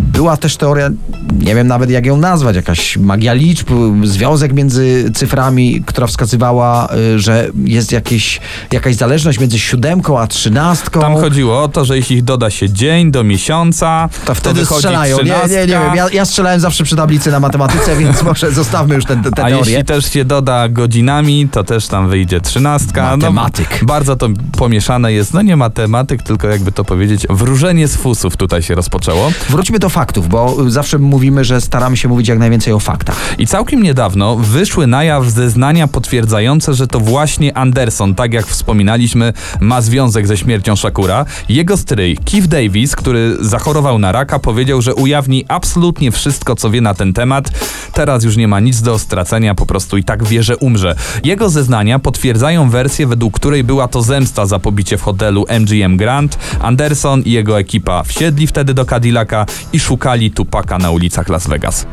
Była 0.00 0.36
też 0.36 0.56
teoria, 0.56 0.90
nie 1.38 1.54
wiem 1.54 1.66
nawet 1.66 1.90
jak 1.90 2.06
ją 2.06 2.16
nazwać, 2.16 2.56
jakaś 2.56 2.96
magia 2.96 3.32
liczb, 3.32 3.68
związek 4.04 4.52
między 4.52 5.10
cyframi, 5.14 5.82
która 5.86 6.06
wskazywała, 6.06 6.88
y, 7.14 7.18
że 7.18 7.48
jest 7.64 7.92
jakieś, 7.92 8.40
jakaś 8.72 8.94
zależność 8.94 9.40
między 9.40 9.58
siódemką 9.58 10.18
a 10.18 10.26
trzynastką. 10.26 11.00
Tam 11.00 11.14
chodziło 11.14 11.62
o 11.62 11.68
to, 11.68 11.84
że 11.84 11.96
jeśli 11.96 12.22
doda 12.22 12.50
się 12.50 12.70
dzień 12.70 13.10
do 13.10 13.24
miesiąca, 13.24 14.08
to 14.24 14.34
wtedy 14.34 14.60
wychodzi 14.60 14.78
strzelają. 14.80 15.16
Nie, 15.16 15.24
nie, 15.24 15.30
nie 15.30 15.36
trzynastka. 15.36 15.66
wiem. 15.66 15.94
Ja, 15.94 16.06
ja 16.12 16.24
strzelałem 16.24 16.60
zawsze 16.60 16.84
przy 16.84 16.96
tablicy 16.96 17.30
na 17.30 17.40
matematyce, 17.40 17.96
więc 17.96 18.22
może 18.30 18.52
zostawmy 18.52 18.94
już 18.94 19.04
tę 19.04 19.16
te, 19.16 19.30
te 19.30 19.44
A 19.44 19.48
teorię. 19.48 19.56
jeśli 19.70 19.84
też 19.84 20.12
się 20.12 20.24
doda 20.24 20.68
godzinami, 20.68 21.48
to 21.52 21.64
też 21.64 21.86
tam 21.86 22.08
wyjdzie 22.08 22.40
trzynastka. 22.40 23.02
Matematyk. 23.02 23.78
No, 23.82 23.86
bardzo 23.86 24.09
to 24.16 24.28
pomieszane 24.58 25.12
jest. 25.12 25.34
No 25.34 25.42
nie 25.42 25.56
matematyk, 25.56 26.22
tylko 26.22 26.48
jakby 26.48 26.72
to 26.72 26.84
powiedzieć, 26.84 27.26
wróżenie 27.30 27.88
z 27.88 27.96
fusów 27.96 28.36
tutaj 28.36 28.62
się 28.62 28.74
rozpoczęło. 28.74 29.32
Wróćmy 29.48 29.78
do 29.78 29.88
faktów, 29.88 30.28
bo 30.28 30.56
zawsze 30.70 30.98
mówimy, 30.98 31.44
że 31.44 31.60
staramy 31.60 31.96
się 31.96 32.08
mówić 32.08 32.28
jak 32.28 32.38
najwięcej 32.38 32.72
o 32.72 32.80
faktach. 32.80 33.34
I 33.38 33.46
całkiem 33.46 33.82
niedawno 33.82 34.36
wyszły 34.36 34.86
na 34.86 35.04
jaw 35.04 35.26
zeznania 35.26 35.88
potwierdzające, 35.88 36.74
że 36.74 36.86
to 36.86 37.00
właśnie 37.00 37.56
Anderson, 37.56 38.14
tak 38.14 38.32
jak 38.32 38.46
wspominaliśmy, 38.46 39.32
ma 39.60 39.80
związek 39.80 40.26
ze 40.26 40.36
śmiercią 40.36 40.76
Shakura. 40.76 41.24
Jego 41.48 41.76
stryj, 41.76 42.16
Keith 42.16 42.46
Davis, 42.46 42.96
który 42.96 43.36
zachorował 43.40 43.98
na 43.98 44.12
raka, 44.12 44.38
powiedział, 44.38 44.82
że 44.82 44.94
ujawni 44.94 45.44
absolutnie 45.48 46.10
wszystko, 46.10 46.56
co 46.56 46.70
wie 46.70 46.80
na 46.80 46.94
ten 46.94 47.12
temat. 47.12 47.50
Teraz 47.92 48.24
już 48.24 48.36
nie 48.36 48.48
ma 48.48 48.60
nic 48.60 48.82
do 48.82 48.98
stracenia, 48.98 49.54
po 49.54 49.66
prostu 49.66 49.96
i 49.96 50.04
tak 50.04 50.24
wie, 50.24 50.42
że 50.42 50.56
umrze. 50.56 50.94
Jego 51.24 51.50
zeznania 51.50 51.98
potwierdzają 51.98 52.70
wersję, 52.70 53.06
według 53.06 53.34
której 53.34 53.64
była 53.64 53.88
to 53.88 53.99
zemsta 54.02 54.46
za 54.46 54.58
pobicie 54.58 54.98
w 54.98 55.02
hotelu 55.02 55.44
MGM 55.60 55.96
Grand. 55.96 56.38
Anderson 56.60 57.22
i 57.22 57.30
jego 57.30 57.60
ekipa 57.60 58.02
wsiedli 58.02 58.46
wtedy 58.46 58.74
do 58.74 58.84
Cadillaca 58.84 59.46
i 59.72 59.80
szukali 59.80 60.30
Tupaka 60.30 60.78
na 60.78 60.90
ulicach 60.90 61.28
Las 61.28 61.48
Vegas. 61.48 61.86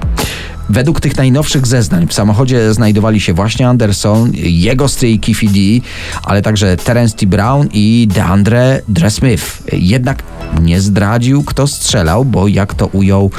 Według 0.69 0.99
tych 0.99 1.17
najnowszych 1.17 1.67
zeznań 1.67 2.07
w 2.07 2.13
samochodzie 2.13 2.73
znajdowali 2.73 3.21
się 3.21 3.33
właśnie 3.33 3.67
Anderson, 3.67 4.31
jego 4.43 4.87
stryj 4.87 5.19
Kiffy 5.19 5.45
D, 5.47 5.59
ale 6.23 6.41
także 6.41 6.77
Terence 6.77 7.17
T. 7.17 7.25
Brown 7.25 7.67
i 7.73 8.07
DeAndre 8.13 8.81
Dresmith. 8.87 9.43
Jednak 9.73 10.23
nie 10.61 10.81
zdradził, 10.81 11.43
kto 11.43 11.67
strzelał, 11.67 12.25
bo 12.25 12.47
jak 12.47 12.73
to 12.73 12.87
ujął, 12.87 13.31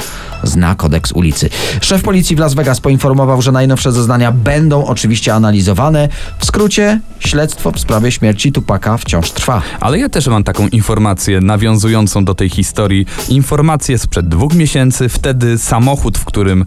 zna 0.43 0.75
kodeks 0.75 1.11
ulicy. 1.11 1.49
Szef 1.81 2.01
policji 2.01 2.35
w 2.35 2.39
Las 2.39 2.53
Vegas 2.53 2.79
poinformował, 2.79 3.41
że 3.41 3.51
najnowsze 3.51 3.91
zeznania 3.91 4.31
będą 4.31 4.85
oczywiście 4.85 5.33
analizowane. 5.33 6.09
W 6.39 6.45
skrócie, 6.45 6.99
śledztwo 7.19 7.71
w 7.71 7.79
sprawie 7.79 8.11
śmierci 8.11 8.51
Tupaka 8.51 8.97
wciąż 8.97 9.31
trwa. 9.31 9.61
Ale 9.79 9.99
ja 9.99 10.09
też 10.09 10.27
mam 10.27 10.43
taką 10.43 10.67
informację 10.67 11.41
nawiązującą 11.41 12.25
do 12.25 12.35
tej 12.35 12.49
historii. 12.49 13.05
Informację 13.29 13.97
sprzed 13.97 14.29
dwóch 14.29 14.53
miesięcy. 14.53 15.09
Wtedy 15.09 15.57
samochód, 15.57 16.17
w 16.17 16.25
którym 16.25 16.65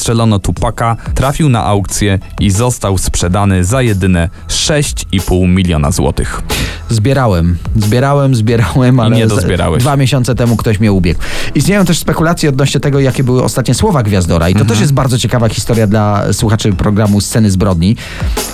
zastrzelono 0.00 0.38
Tupaka, 0.38 0.96
trafił 1.14 1.48
na 1.48 1.64
aukcję 1.64 2.18
i 2.40 2.50
został 2.50 2.98
sprzedany 2.98 3.64
za 3.64 3.82
jedyne 3.82 4.28
6,5 4.48 5.48
miliona 5.48 5.90
złotych. 5.90 6.42
Zbierałem, 6.88 7.56
zbierałem, 7.76 8.34
zbierałem, 8.34 9.00
ale 9.00 9.16
nie 9.16 9.26
z- 9.26 9.28
dozbierałeś. 9.30 9.82
dwa 9.82 9.96
miesiące 9.96 10.34
temu 10.34 10.56
ktoś 10.56 10.80
mnie 10.80 10.92
ubiegł. 10.92 11.20
Istnieją 11.54 11.84
też 11.84 11.98
spekulacje 11.98 12.48
odnośnie 12.48 12.80
tego, 12.80 13.00
jakie 13.00 13.24
były 13.24 13.42
ostatnie 13.44 13.74
słowa 13.74 14.02
Gwiazdora 14.02 14.48
i 14.48 14.54
to 14.54 14.64
też 14.64 14.80
jest 14.80 14.92
bardzo 14.92 15.18
ciekawa 15.18 15.48
historia 15.48 15.86
dla 15.86 16.32
słuchaczy 16.32 16.72
programu 16.72 17.20
Sceny 17.20 17.50
Zbrodni. 17.50 17.96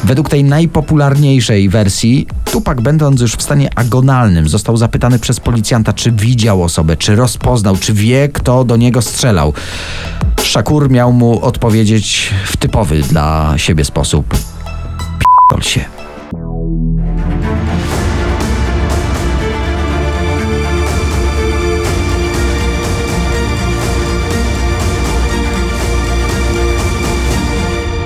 Według 0.05 0.29
tej 0.29 0.45
najpopularniejszej 0.45 1.69
wersji, 1.69 2.27
Tupak 2.53 2.81
będąc 2.81 3.21
już 3.21 3.33
w 3.35 3.43
stanie 3.43 3.71
agonalnym, 3.75 4.49
został 4.49 4.77
zapytany 4.77 5.19
przez 5.19 5.41
policjanta, 5.41 5.93
czy 5.93 6.13
widział 6.13 6.63
osobę, 6.63 6.97
czy 6.97 7.17
rozpoznał, 7.17 7.77
czy 7.77 7.93
wie, 7.93 8.29
kto 8.29 8.65
do 8.65 8.77
niego 8.77 9.03
strzelał. 9.03 9.53
Szakur 10.45 10.91
miał 10.91 11.13
mu 11.13 11.45
odpowiedzieć 11.45 12.31
w 12.47 12.57
typowy 12.57 13.03
dla 13.03 13.55
siebie 13.57 13.85
sposób. 13.85 14.29
P***ol 14.29 15.63
się. 15.63 15.85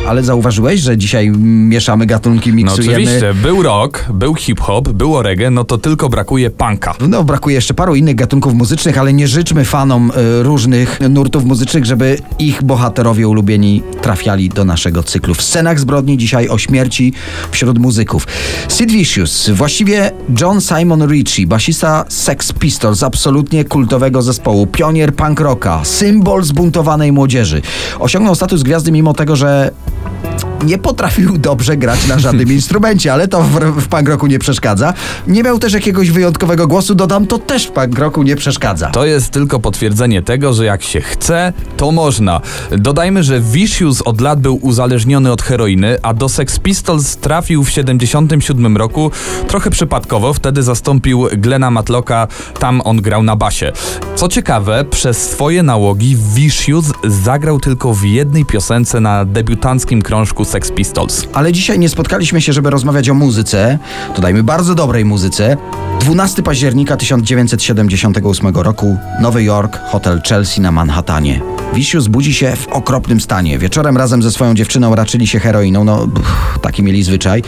Ale 0.08 0.22
zauważyłeś, 0.22 0.80
że 0.80 0.96
dzisiaj 0.98 1.30
mieszamy 1.40 2.06
gatunki, 2.06 2.50
No 2.50 2.56
miksujemy. 2.56 2.92
oczywiście, 2.96 3.34
był 3.34 3.62
rock, 3.62 4.04
był 4.12 4.34
hip-hop, 4.34 4.88
było 4.88 5.22
reggae, 5.22 5.50
no 5.50 5.64
to 5.64 5.78
tylko 5.78 6.08
brakuje 6.08 6.50
punka. 6.50 6.94
No, 7.08 7.24
brakuje 7.24 7.54
jeszcze 7.54 7.74
paru 7.74 7.94
innych 7.94 8.14
gatunków 8.14 8.54
muzycznych, 8.54 8.98
ale 8.98 9.12
nie 9.12 9.28
życzmy 9.28 9.64
fanom 9.64 10.10
y, 10.40 10.42
różnych 10.42 11.00
nurtów 11.10 11.44
muzycznych, 11.44 11.84
żeby 11.84 12.18
ich 12.38 12.62
bohaterowie 12.62 13.28
ulubieni 13.28 13.82
trafiali 14.02 14.48
do 14.48 14.64
naszego 14.64 15.02
cyklu. 15.02 15.34
W 15.34 15.42
scenach 15.42 15.80
zbrodni 15.80 16.18
dzisiaj 16.18 16.48
o 16.48 16.58
śmierci 16.58 17.12
wśród 17.50 17.78
muzyków. 17.78 18.26
Sid 18.68 18.90
Vicious, 18.92 19.50
właściwie 19.50 20.10
John 20.40 20.60
Simon 20.60 21.08
Ritchie, 21.10 21.46
basista 21.46 22.04
Sex 22.08 22.52
Pistols, 22.52 23.02
absolutnie 23.02 23.64
kultowego 23.64 24.22
zespołu, 24.22 24.66
pionier 24.66 25.14
punk 25.14 25.40
rocka, 25.40 25.80
symbol 25.84 26.42
zbuntowanej 26.42 27.12
młodzieży. 27.12 27.62
Osiągnął 27.98 28.34
status 28.34 28.62
gwiazdy 28.62 28.92
mimo 28.92 29.14
tego, 29.14 29.36
że 29.36 29.70
あ! 30.04 30.55
Nie 30.64 30.78
potrafił 30.78 31.38
dobrze 31.38 31.76
grać 31.76 32.06
na 32.06 32.18
żadnym 32.18 32.52
instrumencie, 32.58 33.12
ale 33.12 33.28
to 33.28 33.42
w, 33.42 33.60
w 33.60 33.88
punk 33.88 34.22
nie 34.28 34.38
przeszkadza. 34.38 34.94
Nie 35.26 35.42
miał 35.42 35.58
też 35.58 35.72
jakiegoś 35.72 36.10
wyjątkowego 36.10 36.66
głosu, 36.66 36.94
dodam, 36.94 37.26
to 37.26 37.38
też 37.38 37.66
w 37.66 37.70
punk 37.70 37.98
rocku 37.98 38.22
nie 38.22 38.36
przeszkadza. 38.36 38.90
To 38.90 39.06
jest 39.06 39.30
tylko 39.30 39.60
potwierdzenie 39.60 40.22
tego, 40.22 40.54
że 40.54 40.64
jak 40.64 40.82
się 40.82 41.00
chce, 41.00 41.52
to 41.76 41.92
można. 41.92 42.40
Dodajmy, 42.70 43.22
że 43.22 43.40
Vicious 43.40 44.02
od 44.02 44.20
lat 44.20 44.40
był 44.40 44.58
uzależniony 44.62 45.32
od 45.32 45.42
heroiny, 45.42 45.98
a 46.02 46.14
do 46.14 46.28
Sex 46.28 46.58
Pistols 46.58 47.16
trafił 47.16 47.64
w 47.64 47.70
77 47.70 48.76
roku 48.76 49.10
trochę 49.48 49.70
przypadkowo. 49.70 50.32
Wtedy 50.34 50.62
zastąpił 50.62 51.26
Glena 51.36 51.70
Matlocka, 51.70 52.28
tam 52.58 52.80
on 52.84 52.96
grał 52.96 53.22
na 53.22 53.36
basie. 53.36 53.72
Co 54.14 54.28
ciekawe, 54.28 54.84
przez 54.90 55.30
swoje 55.30 55.62
nałogi 55.62 56.16
Vicious 56.34 56.92
zagrał 57.04 57.60
tylko 57.60 57.94
w 57.94 58.04
jednej 58.04 58.44
piosence 58.44 59.00
na 59.00 59.24
debiutanckim 59.24 60.02
krążku 60.02 60.45
Sex 60.46 60.70
Pistols. 60.70 61.26
Ale 61.32 61.52
dzisiaj 61.52 61.78
nie 61.78 61.88
spotkaliśmy 61.88 62.40
się, 62.40 62.52
żeby 62.52 62.70
rozmawiać 62.70 63.09
o 63.09 63.14
muzyce, 63.14 63.78
dodajmy 64.16 64.42
bardzo 64.42 64.74
dobrej 64.74 65.04
muzyce. 65.04 65.56
12 66.00 66.42
października 66.42 66.96
1978 66.96 68.56
roku, 68.56 68.96
Nowy 69.20 69.44
Jork, 69.44 69.78
hotel 69.78 70.20
Chelsea 70.28 70.61
na 70.61 70.72
Manhattanie. 70.72 71.40
Vicious 71.74 72.09
budzi 72.09 72.35
się 72.35 72.56
w 72.56 72.68
okropnym 72.68 73.20
stanie. 73.20 73.59
Wieczorem 73.59 73.96
razem 73.96 74.22
ze 74.22 74.30
swoją 74.30 74.54
dziewczyną 74.54 74.94
raczyli 74.94 75.26
się 75.26 75.40
heroiną, 75.40 75.85
no 75.85 76.09
pff, 76.09 76.59
taki 76.62 76.82
mieli 76.82 77.02
zwyczaj. 77.02 77.42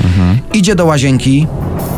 Idzie 0.55 0.75
do 0.75 0.85
łazienki, 0.85 1.47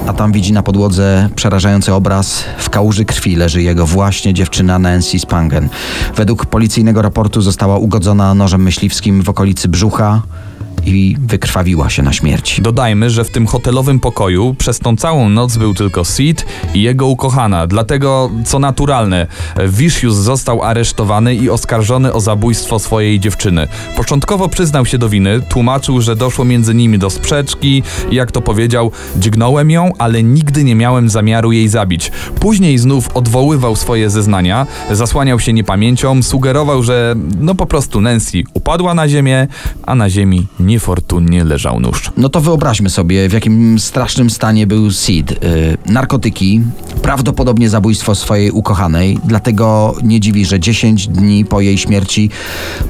a 0.07 0.13
tam 0.13 0.33
widzi 0.33 0.53
na 0.53 0.63
podłodze 0.63 1.29
przerażający 1.35 1.95
obraz. 1.95 2.45
W 2.59 2.71
kałuży 2.71 3.05
krwi 3.05 3.37
leży 3.37 3.63
jego 3.63 3.87
właśnie 3.87 4.35
dziewczyna 4.35 4.79
Nancy 4.79 5.19
Spangen. 5.19 5.69
Według 6.17 6.47
policyjnego 6.47 7.03
raportu 7.03 7.41
została 7.41 7.79
ugodzona 7.79 8.35
nożem 8.35 8.63
myśliwskim 8.63 9.23
w 9.23 9.29
okolicy 9.29 9.69
brzucha 9.69 10.23
i 10.87 11.17
wykrwawiła 11.21 11.91
się 11.91 12.03
na 12.03 12.13
śmierć. 12.13 12.61
Dodajmy, 12.61 13.11
że 13.11 13.25
w 13.25 13.31
tym 13.31 13.47
hotelowym 13.47 14.01
pokoju 14.01 14.55
przez 14.59 14.79
tą 14.79 14.97
całą 14.97 15.29
noc 15.29 15.57
był 15.57 15.75
tylko 15.75 16.05
Sid 16.05 16.47
i 16.75 16.83
jego 16.83 17.07
ukochana. 17.07 17.67
Dlatego, 17.67 18.31
co 18.45 18.59
naturalne, 18.59 19.27
Vicious 19.69 20.17
został 20.17 20.63
aresztowany 20.63 21.35
i 21.35 21.51
oskarżony 21.51 22.13
o 22.13 22.21
zabójstwo 22.21 22.79
swojej 22.79 23.21
dziewczyny. 23.21 23.69
Początkowo 23.97 24.49
przyznał 24.49 24.87
się 24.87 24.99
do 24.99 25.09
winy, 25.09 25.41
tłumaczył, 25.49 26.01
że 26.01 26.17
doszło 26.17 26.45
między 26.45 26.75
nimi 26.75 26.99
do 26.99 27.11
sprzeczki 27.11 27.83
jak 28.11 28.33
to 28.33 28.41
powiedział, 28.41 28.91
dźgnąłem 29.17 29.71
ją, 29.71 29.93
ale 29.99 30.23
nigdy 30.23 30.65
nie 30.65 30.75
miałem 30.75 31.11
zamiaru 31.11 31.53
jej 31.53 31.69
zabić. 31.69 32.13
Później 32.41 32.79
znów 32.79 33.09
odwoływał 33.15 33.77
swoje 33.77 34.11
zeznania, 34.11 34.67
zasłaniał 34.91 35.41
się 35.41 35.53
niepamięcią, 35.53 36.23
sugerował, 36.23 36.83
że 36.83 37.15
no 37.41 37.55
po 37.55 37.67
prostu 37.67 38.01
Nancy 38.01 38.43
upadła 38.55 38.95
na 38.95 39.09
ziemię, 39.09 39.49
a 39.83 39.95
na 39.95 40.11
ziemi 40.11 40.47
niefortunnie 40.71 41.45
leżał 41.45 41.81
nóż. 41.81 42.13
No 42.17 42.29
to 42.29 42.41
wyobraźmy 42.41 42.91
sobie, 42.91 43.29
w 43.29 43.33
jakim 43.33 43.79
strasznym 43.79 44.31
stanie 44.31 44.67
był 44.67 44.91
Sid. 44.91 45.31
Yy, 45.31 45.39
narkotyki, 45.87 46.61
prawdopodobnie 47.03 47.69
zabójstwo 47.69 48.15
swojej 48.15 48.51
ukochanej, 48.51 49.19
dlatego 49.25 49.95
nie 50.03 50.21
dziwi, 50.21 50.45
że 50.45 50.61
10 50.61 51.09
dni 51.09 51.45
po 51.45 51.61
jej 51.61 51.79
śmierci 51.79 52.31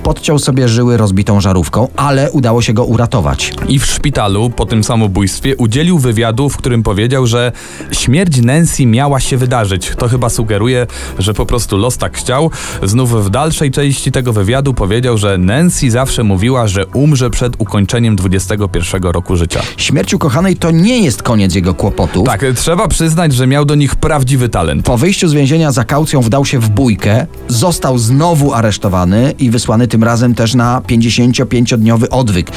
podciął 0.03 0.39
sobie 0.39 0.69
żyły 0.69 0.97
rozbitą 0.97 1.41
żarówką, 1.41 1.89
ale 1.97 2.31
udało 2.33 2.63
się 2.63 2.73
go 2.73 2.85
uratować. 2.85 3.53
I 3.69 3.79
w 3.79 3.87
szpitalu 3.87 4.51
po 4.51 4.67
tym 4.67 4.85
samobójstwie 4.85 5.57
udzielił 5.57 5.99
wywiadu, 5.99 6.49
w 6.49 6.57
którym 6.57 6.83
powiedział, 6.83 7.27
że 7.27 7.53
śmierć 7.93 8.43
Nancy 8.43 8.87
miała 8.87 9.21
się 9.21 9.37
wydarzyć. 9.37 9.93
To 9.99 10.09
chyba 10.09 10.29
sugeruje, 10.29 10.87
że 11.19 11.35
po 11.35 11.47
prostu 11.47 11.77
los 11.77 11.99
tak 11.99 12.17
chciał. 12.17 12.51
Znów 12.83 13.25
w 13.25 13.31
dalszej 13.31 13.71
części 13.71 14.13
tego 14.13 14.33
wywiadu 14.33 14.75
powiedział, 14.75 15.19
że 15.19 15.39
Nancy 15.39 15.91
zawsze 15.91 16.25
mówiła, 16.25 16.69
że 16.69 16.87
umrze 16.87 17.31
przed 17.31 17.57
ukończeniem 17.71 18.17
21 18.17 19.03
roku 19.03 19.37
życia. 19.37 19.61
Śmierć 19.77 20.15
ukochanej 20.15 20.57
to 20.57 20.71
nie 20.71 21.01
jest 21.01 21.23
koniec 21.23 21.55
jego 21.55 21.75
kłopotów. 21.75 22.27
Tak, 22.27 22.45
trzeba 22.57 22.89
przyznać, 22.89 23.35
że 23.35 23.47
miał 23.47 23.65
do 23.65 23.75
nich 23.75 23.97
prawdziwy 23.97 24.49
talent. 24.49 24.85
Po 24.85 24.99
wyjściu 24.99 25.29
z 25.29 25.33
więzienia 25.33 25.73
za 25.73 25.85
kaucją 25.85 26.21
wdał 26.21 26.45
się 26.45 26.59
w 26.59 26.69
bójkę, 26.69 27.27
został 27.49 27.99
znowu 27.99 28.55
aresztowany 28.55 29.35
i 29.39 29.51
wysłany 29.51 29.89
tym 29.89 30.05
razem 30.05 30.35
też 30.35 30.55
na 30.55 30.81
55-dniowy 30.81 32.09
odwyk. 32.11 32.51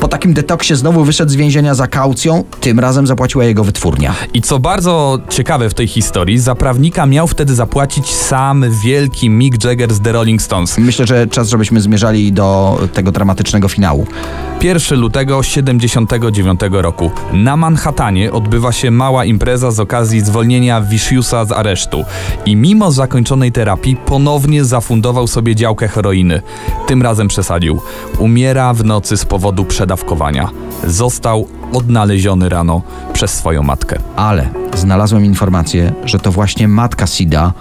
Po 0.00 0.08
takim 0.08 0.34
detoksie 0.34 0.76
znowu 0.76 1.04
wyszedł 1.04 1.30
z 1.30 1.34
więzienia 1.34 1.74
za 1.74 1.86
kaucją, 1.86 2.44
tym 2.60 2.80
razem 2.80 3.06
zapłaciła 3.06 3.44
jego 3.44 3.64
wytwórnia. 3.64 4.14
I 4.34 4.42
co 4.42 4.58
bardzo 4.58 5.18
ciekawe 5.28 5.70
w 5.70 5.74
tej 5.74 5.86
historii, 5.86 6.38
za 6.38 6.54
prawnika 6.54 7.06
miał 7.06 7.26
wtedy 7.26 7.54
zapłacić 7.54 8.14
sam 8.14 8.64
wielki 8.82 9.30
Mick 9.30 9.64
Jagger 9.64 9.94
z 9.94 10.00
The 10.00 10.12
Rolling 10.12 10.42
Stones. 10.42 10.78
Myślę, 10.78 11.06
że 11.06 11.26
czas, 11.26 11.48
żebyśmy 11.48 11.80
zmierzali 11.80 12.32
do 12.32 12.78
tego 12.92 13.12
dramatycznego 13.12 13.68
finału. 13.68 14.06
1 14.62 15.00
lutego 15.00 15.42
79 15.42 16.60
roku. 16.70 17.10
Na 17.32 17.56
Manhattanie 17.56 18.32
odbywa 18.32 18.72
się 18.72 18.90
mała 18.90 19.24
impreza 19.24 19.70
z 19.70 19.80
okazji 19.80 20.20
zwolnienia 20.20 20.80
Viciousa 20.80 21.44
z 21.44 21.52
aresztu. 21.52 22.04
I 22.46 22.56
mimo 22.56 22.92
zakończonej 22.92 23.52
terapii 23.52 23.96
ponownie 23.96 24.64
zafundował 24.64 25.26
sobie 25.26 25.54
działkę 25.54 25.88
heroiny. 25.88 26.42
Tym 26.86 27.02
razem 27.02 27.28
przesadził. 27.28 27.80
Umiera 28.18 28.74
w 28.74 28.84
nocy 28.84 29.16
z 29.16 29.24
powodu 29.24 29.64
przedawkowania. 29.86 30.48
Został 30.84 31.46
odnaleziony 31.72 32.48
rano 32.48 32.82
przez 33.12 33.34
swoją 33.34 33.62
matkę. 33.62 33.98
Ale 34.16 34.48
znalazłem 34.74 35.24
informację, 35.24 35.92
że 36.04 36.18
to 36.18 36.32
właśnie 36.32 36.68
matka 36.68 37.06
Sida 37.06 37.52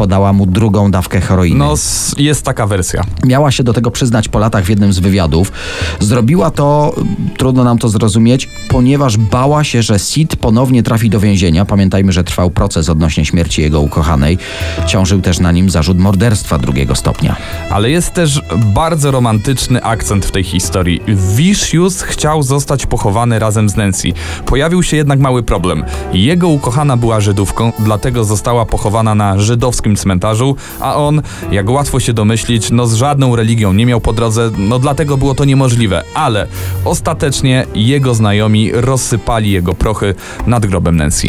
podała 0.00 0.32
mu 0.32 0.46
drugą 0.46 0.90
dawkę 0.90 1.20
heroiny. 1.20 1.58
No, 1.58 1.74
jest 2.18 2.44
taka 2.44 2.66
wersja. 2.66 3.04
Miała 3.24 3.50
się 3.50 3.64
do 3.64 3.72
tego 3.72 3.90
przyznać 3.90 4.28
po 4.28 4.38
latach 4.38 4.64
w 4.64 4.68
jednym 4.68 4.92
z 4.92 4.98
wywiadów. 4.98 5.52
Zrobiła 5.98 6.50
to, 6.50 6.94
trudno 7.38 7.64
nam 7.64 7.78
to 7.78 7.88
zrozumieć, 7.88 8.48
ponieważ 8.68 9.16
bała 9.16 9.64
się, 9.64 9.82
że 9.82 9.98
Sid 9.98 10.36
ponownie 10.36 10.82
trafi 10.82 11.10
do 11.10 11.20
więzienia. 11.20 11.64
Pamiętajmy, 11.64 12.12
że 12.12 12.24
trwał 12.24 12.50
proces 12.50 12.88
odnośnie 12.88 13.24
śmierci 13.24 13.62
jego 13.62 13.80
ukochanej. 13.80 14.38
Ciążył 14.86 15.20
też 15.20 15.40
na 15.40 15.52
nim 15.52 15.70
zarzut 15.70 15.98
morderstwa 15.98 16.58
drugiego 16.58 16.94
stopnia. 16.94 17.36
Ale 17.70 17.90
jest 17.90 18.14
też 18.14 18.42
bardzo 18.74 19.10
romantyczny 19.10 19.82
akcent 19.82 20.26
w 20.26 20.30
tej 20.30 20.44
historii. 20.44 21.00
Vicious 21.36 22.02
chciał 22.02 22.42
zostać 22.42 22.86
pochowany 22.86 23.38
razem 23.38 23.68
z 23.68 23.76
Nancy. 23.76 24.08
Pojawił 24.46 24.82
się 24.82 24.96
jednak 24.96 25.18
mały 25.18 25.42
problem. 25.42 25.84
Jego 26.12 26.48
ukochana 26.48 26.96
była 26.96 27.20
Żydówką, 27.20 27.72
dlatego 27.78 28.24
została 28.24 28.66
pochowana 28.66 29.14
na 29.14 29.38
żydowskim 29.38 29.89
cmentarzu, 29.96 30.56
a 30.80 30.96
on, 30.96 31.22
jak 31.50 31.70
łatwo 31.70 32.00
się 32.00 32.12
domyślić, 32.12 32.70
no 32.70 32.86
z 32.86 32.94
żadną 32.94 33.36
religią 33.36 33.72
nie 33.72 33.86
miał 33.86 34.00
po 34.00 34.12
drodze, 34.12 34.50
no 34.58 34.78
dlatego 34.78 35.16
było 35.16 35.34
to 35.34 35.44
niemożliwe. 35.44 36.04
Ale 36.14 36.46
ostatecznie 36.84 37.66
jego 37.74 38.14
znajomi 38.14 38.72
rozsypali 38.72 39.50
jego 39.50 39.74
prochy 39.74 40.14
nad 40.46 40.66
grobem 40.66 40.96
Nancy. 40.96 41.28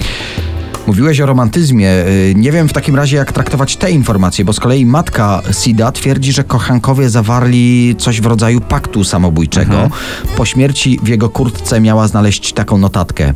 Mówiłeś 0.87 1.21
o 1.21 1.25
romantyzmie. 1.25 1.85
Yy, 1.85 2.35
Nie 2.35 2.51
wiem 2.51 2.69
w 2.69 2.73
takim 2.73 2.95
razie, 2.95 3.17
jak 3.17 3.31
traktować 3.31 3.75
te 3.75 3.91
informacje, 3.91 4.45
bo 4.45 4.53
z 4.53 4.59
kolei 4.59 4.85
matka 4.85 5.41
Sida 5.63 5.91
twierdzi, 5.91 6.31
że 6.31 6.43
kochankowie 6.43 7.09
zawarli 7.09 7.95
coś 7.97 8.21
w 8.21 8.25
rodzaju 8.25 8.61
paktu 8.61 9.03
samobójczego. 9.03 9.89
Po 10.37 10.45
śmierci 10.45 10.99
w 11.03 11.07
jego 11.07 11.29
kurtce 11.29 11.81
miała 11.81 12.07
znaleźć 12.07 12.53
taką 12.53 12.77
notatkę. 12.77 13.33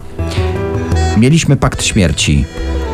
Mieliśmy 1.17 1.55
pakt 1.55 1.83
śmierci 1.83 2.45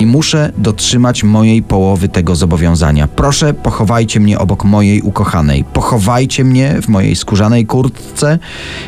i 0.01 0.05
muszę 0.05 0.51
dotrzymać 0.57 1.23
mojej 1.23 1.63
połowy 1.63 2.09
tego 2.09 2.35
zobowiązania. 2.35 3.07
Proszę, 3.07 3.53
pochowajcie 3.53 4.19
mnie 4.19 4.39
obok 4.39 4.63
mojej 4.63 5.01
ukochanej. 5.01 5.63
Pochowajcie 5.63 6.43
mnie 6.43 6.81
w 6.81 6.87
mojej 6.87 7.15
skórzanej 7.15 7.65
kurtce 7.65 8.39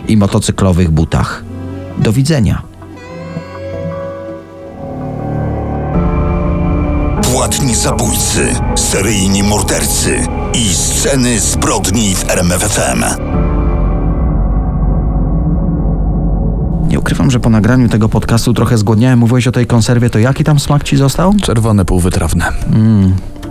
i 0.08 0.18
motocyklowych 0.18 0.92
butach. 0.92 1.44
Do 1.98 2.14
widzenia. 2.14 2.62
Płatni 7.22 7.76
zabójcy, 7.76 8.56
seryjni 8.76 9.44
mordercy 9.44 10.28
i 10.54 10.74
sceny 10.74 11.40
zbrodni 11.40 12.16
w 12.16 12.30
RMFFM. 12.30 13.04
Ukrywam, 17.04 17.32
że 17.32 17.40
po 17.40 17.50
nagraniu 17.50 17.90
tego 17.90 18.10
podcastu 18.10 18.54
trochę 18.54 18.78
zgłodniałem. 18.78 19.20
Mówiłeś 19.20 19.48
o 19.48 19.52
tej 19.52 19.68
konserwie, 19.68 20.10
to 20.10 20.20
jaki 20.20 20.44
tam 20.44 20.60
smak 20.60 20.84
ci 20.84 20.98
został? 20.98 21.34
Czerwone 21.42 21.86
półwytrawne. 21.86 22.46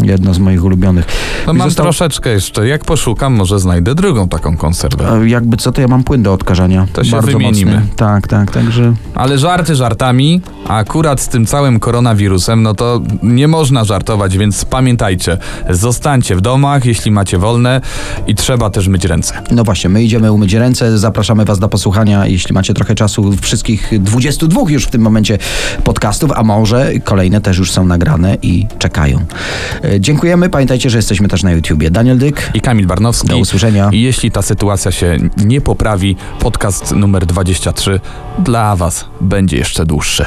Jedno 0.02 0.34
z 0.34 0.38
moich 0.38 0.64
ulubionych. 0.64 1.06
No 1.46 1.54
mam 1.54 1.68
został- 1.68 1.84
troszeczkę 1.84 2.30
jeszcze. 2.30 2.68
Jak 2.68 2.84
poszukam, 2.84 3.32
może 3.32 3.58
znajdę 3.58 3.94
drugą 3.94 4.28
taką 4.28 4.56
konserwę. 4.56 5.08
A 5.10 5.24
Jakby 5.26 5.56
co, 5.56 5.72
to 5.72 5.80
ja 5.80 5.88
mam 5.88 6.04
płyn 6.04 6.22
do 6.22 6.32
odkażania. 6.32 6.86
To 6.92 7.04
się 7.04 7.10
Bardzo 7.10 7.32
wymienimy. 7.32 7.74
Mocny. 7.74 7.88
Tak, 7.96 8.28
tak, 8.28 8.50
także... 8.50 8.94
Ale 9.14 9.38
żarty 9.38 9.74
żartami, 9.74 10.40
a 10.68 10.76
akurat 10.76 11.20
z 11.20 11.28
tym 11.28 11.46
całym 11.46 11.80
koronawirusem, 11.80 12.62
no 12.62 12.74
to 12.74 13.00
nie 13.22 13.48
można 13.48 13.84
żartować, 13.84 14.38
więc 14.38 14.64
pamiętajcie, 14.64 15.38
zostańcie 15.70 16.36
w 16.36 16.40
domach, 16.40 16.84
jeśli 16.84 17.10
macie 17.10 17.38
wolne 17.38 17.80
i 18.26 18.34
trzeba 18.34 18.70
też 18.70 18.88
myć 18.88 19.04
ręce. 19.04 19.34
No 19.50 19.64
właśnie, 19.64 19.90
my 19.90 20.02
idziemy 20.02 20.32
umyć 20.32 20.52
ręce, 20.52 20.98
zapraszamy 20.98 21.44
Was 21.44 21.58
do 21.58 21.68
posłuchania, 21.68 22.26
jeśli 22.26 22.54
macie 22.54 22.74
trochę 22.74 22.94
czasu, 22.94 23.32
wszystkich 23.40 23.90
22 24.00 24.60
już 24.68 24.84
w 24.84 24.90
tym 24.90 25.02
momencie 25.02 25.38
podcastów, 25.84 26.30
a 26.34 26.42
może 26.42 26.92
kolejne 27.04 27.40
też 27.40 27.58
już 27.58 27.70
są 27.70 27.86
nagrane 27.86 28.36
i 28.42 28.66
czekają. 28.78 29.18
Dziękujemy, 30.00 30.50
pamiętajcie, 30.50 30.90
że 30.90 30.98
jesteśmy 30.98 31.28
też 31.28 31.42
na 31.42 31.52
YouTubie. 31.52 31.90
Daniel 31.90 32.18
Dyk, 32.18 32.50
I 32.54 32.60
Kamil 32.60 32.86
Barnowski. 32.86 33.28
Do 33.28 33.38
usłyszenia. 33.38 33.90
I 33.92 34.02
jeśli 34.02 34.30
ta 34.30 34.42
sytuacja 34.42 34.92
się 34.92 35.16
nie 35.36 35.60
poprawi, 35.60 36.16
podcast 36.38 36.92
numer 36.92 37.26
23 37.26 38.00
dla 38.38 38.76
Was 38.76 39.04
będzie 39.20 39.56
jeszcze 39.56 39.86
dłuższy. 39.86 40.24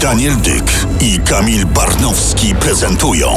Daniel 0.00 0.36
Dyk 0.36 0.72
i 1.00 1.18
Kamil 1.18 1.66
Barnowski 1.66 2.54
prezentują 2.54 3.28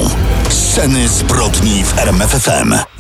Sceny 0.49 1.07
zbrodni 1.07 1.83
w 1.83 1.97
RMFFM. 1.97 2.96